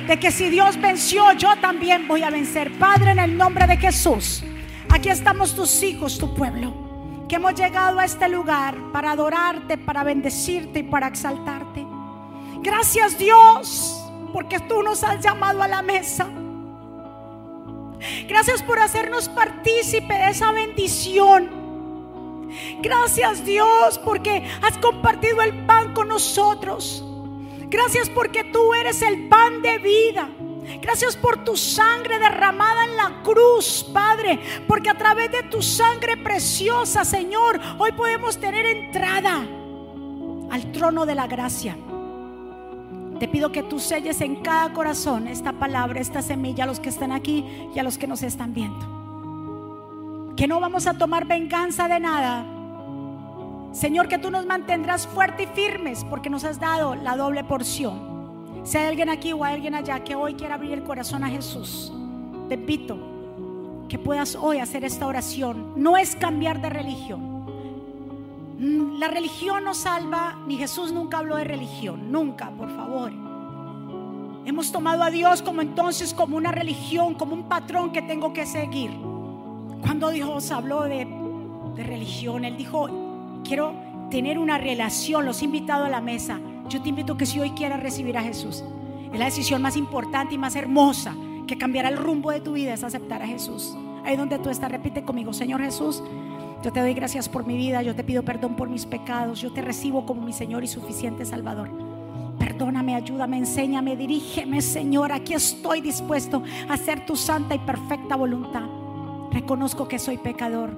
[0.07, 2.77] de que si Dios venció, yo también voy a vencer.
[2.77, 4.43] Padre, en el nombre de Jesús,
[4.89, 10.03] aquí estamos tus hijos, tu pueblo, que hemos llegado a este lugar para adorarte, para
[10.03, 11.85] bendecirte y para exaltarte.
[12.61, 16.27] Gracias Dios, porque tú nos has llamado a la mesa.
[18.27, 21.61] Gracias por hacernos partícipe de esa bendición.
[22.81, 27.03] Gracias Dios porque has compartido el pan con nosotros.
[27.67, 30.29] Gracias porque tú eres el pan de vida.
[30.81, 36.17] Gracias por tu sangre derramada en la cruz, Padre, porque a través de tu sangre
[36.17, 39.45] preciosa, Señor, hoy podemos tener entrada
[40.49, 41.77] al trono de la gracia.
[43.21, 46.89] Te pido que tú selles en cada corazón esta palabra, esta semilla a los que
[46.89, 50.33] están aquí y a los que nos están viendo.
[50.35, 52.43] Que no vamos a tomar venganza de nada.
[53.73, 58.63] Señor, que tú nos mantendrás fuertes y firmes porque nos has dado la doble porción.
[58.63, 61.29] Si hay alguien aquí o hay alguien allá que hoy quiera abrir el corazón a
[61.29, 61.93] Jesús,
[62.49, 62.97] te pido
[63.87, 65.73] que puedas hoy hacer esta oración.
[65.75, 67.30] No es cambiar de religión.
[68.61, 73.11] Mm, la religión no salva, ni Jesús nunca habló de religión, nunca, por favor.
[74.45, 78.45] Hemos tomado a Dios como entonces como una religión, como un patrón que tengo que
[78.45, 78.91] seguir.
[79.81, 81.07] Cuando Dios habló de,
[81.75, 83.73] de religión, Él dijo, quiero
[84.11, 86.39] tener una relación, los he invitado a la mesa.
[86.69, 88.63] Yo te invito que si hoy quieras recibir a Jesús,
[89.11, 91.15] es la decisión más importante y más hermosa
[91.47, 93.75] que cambiará el rumbo de tu vida, es aceptar a Jesús.
[94.05, 96.03] Ahí donde tú estás, repite conmigo, Señor Jesús,
[96.63, 99.51] yo te doy gracias por mi vida, yo te pido perdón por mis pecados, yo
[99.51, 101.69] te recibo como mi Señor y suficiente Salvador.
[102.37, 105.11] Perdóname, ayúdame, enséñame, dirígeme, Señor.
[105.11, 108.67] Aquí estoy dispuesto a hacer tu santa y perfecta voluntad.
[109.31, 110.75] Reconozco que soy pecador.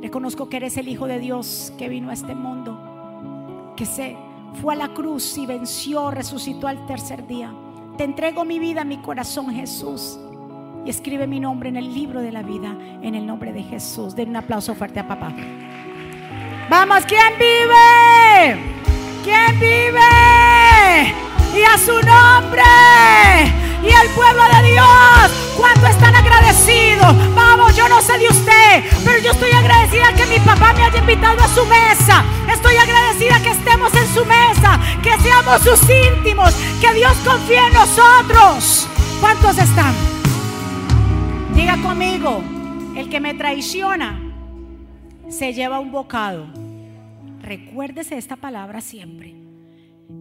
[0.00, 4.16] Reconozco que eres el Hijo de Dios que vino a este mundo, que se
[4.62, 7.52] fue a la cruz y venció, resucitó al tercer día.
[7.98, 10.18] Te entrego mi vida, mi corazón, Jesús
[10.84, 14.14] y escribe mi nombre en el libro de la vida en el nombre de Jesús.
[14.14, 15.32] Den un aplauso fuerte a papá.
[16.68, 18.58] Vamos, ¿quién vive?
[19.24, 21.14] ¿Quién vive?
[21.56, 22.62] Y a su nombre.
[23.82, 27.34] Y el pueblo de Dios, ¿cuánto están agradecidos?
[27.34, 30.98] Vamos, yo no sé de usted, pero yo estoy agradecida que mi papá me haya
[30.98, 32.22] invitado a su mesa.
[32.52, 37.72] Estoy agradecida que estemos en su mesa, que seamos sus íntimos, que Dios confíe en
[37.72, 38.86] nosotros.
[39.20, 40.19] ¿Cuántos están?
[41.60, 42.42] Diga conmigo,
[42.96, 44.18] el que me traiciona
[45.28, 46.46] se lleva un bocado.
[47.42, 49.34] Recuérdese esta palabra siempre.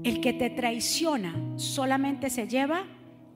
[0.03, 2.83] El que te traiciona solamente se lleva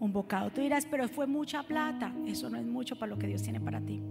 [0.02, 0.52] un bocado.
[0.52, 2.14] Tú dirás, pero fue mucha plata.
[2.28, 4.02] Eso no es mucho para lo que Dios tiene para ti.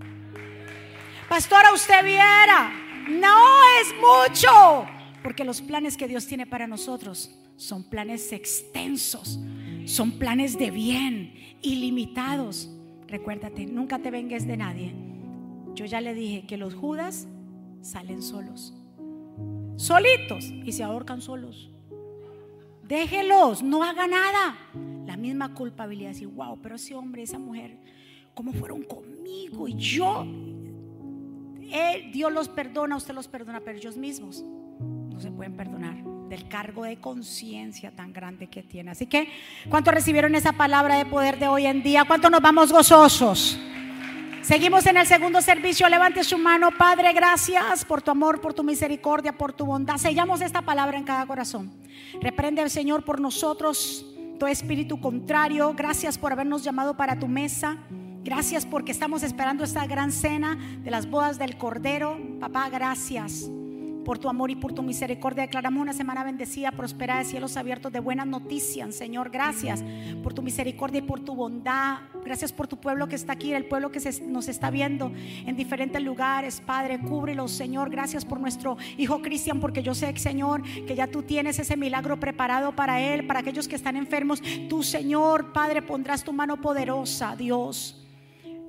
[1.29, 2.73] Pastora, usted viera.
[3.11, 4.87] No es mucho.
[5.23, 9.39] Porque los planes que Dios tiene para nosotros son planes extensos.
[9.85, 12.71] Son planes de bien, ilimitados.
[13.13, 14.95] Recuérdate, nunca te vengues de nadie.
[15.75, 17.29] Yo ya le dije que los judas
[17.83, 18.73] salen solos.
[19.77, 21.71] Solitos y se ahorcan solos.
[22.89, 24.57] Déjelos, no haga nada.
[25.05, 27.79] La misma culpabilidad, decir, wow, pero ese hombre, esa mujer,
[28.33, 29.69] ¿cómo fueron conmigo?
[29.69, 30.25] Y yo,
[32.15, 36.03] Dios los perdona, usted los perdona, pero ellos mismos no se pueden perdonar
[36.33, 38.91] del cargo de conciencia tan grande que tiene.
[38.91, 39.29] Así que,
[39.69, 42.07] ¿cuántos recibieron esa palabra de poder de hoy en día?
[42.07, 43.59] ¿Cuántos nos vamos gozosos?
[44.41, 45.87] Seguimos en el segundo servicio.
[45.91, 47.13] Levante su mano, Padre.
[47.13, 49.99] Gracias por tu amor, por tu misericordia, por tu bondad.
[49.99, 51.71] Sellamos esta palabra en cada corazón.
[52.23, 54.07] Reprende al Señor por nosotros
[54.39, 55.75] todo espíritu contrario.
[55.77, 57.77] Gracias por habernos llamado para tu mesa.
[58.25, 62.19] Gracias porque estamos esperando esta gran cena de las bodas del Cordero.
[62.41, 63.51] Papá, gracias
[64.05, 65.43] por tu amor y por tu misericordia.
[65.43, 69.31] Declaramos una semana bendecida, prosperada de cielos abiertos, de buenas noticias, Señor.
[69.31, 69.85] Gracias
[70.23, 71.99] por tu misericordia y por tu bondad.
[72.25, 75.13] Gracias por tu pueblo que está aquí, el pueblo que nos está viendo
[75.47, 76.61] en diferentes lugares.
[76.61, 77.91] Padre, cúbrelo, Señor.
[77.91, 82.19] Gracias por nuestro hijo Cristian, porque yo sé, Señor, que ya tú tienes ese milagro
[82.19, 84.43] preparado para él, para aquellos que están enfermos.
[84.69, 87.99] Tú, Señor, Padre, pondrás tu mano poderosa, Dios.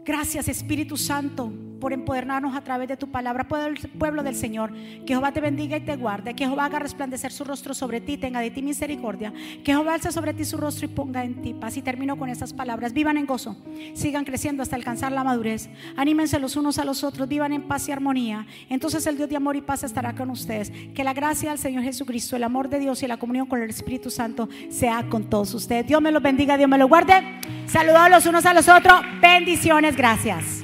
[0.06, 1.54] Gracias Espíritu Santo
[1.84, 4.72] por empoderarnos a través de tu palabra, pueblo del Señor.
[4.72, 6.34] Que Jehová te bendiga y te guarde.
[6.34, 9.34] Que Jehová haga resplandecer su rostro sobre ti, tenga de ti misericordia.
[9.66, 11.76] Que Jehová alce sobre ti su rostro y ponga en ti paz.
[11.76, 12.94] Y termino con estas palabras.
[12.94, 13.58] Vivan en gozo,
[13.96, 15.68] sigan creciendo hasta alcanzar la madurez.
[15.98, 18.48] Anímense los unos a los otros, vivan en paz y armonía.
[18.70, 20.72] Entonces el Dios de amor y paz estará con ustedes.
[20.96, 23.70] Que la gracia del Señor Jesucristo, el amor de Dios y la comunión con el
[23.70, 25.86] Espíritu Santo sea con todos ustedes.
[25.86, 27.42] Dios me los bendiga, Dios me los guarde.
[27.66, 29.02] Saludados los unos a los otros.
[29.22, 30.64] Bendiciones, gracias.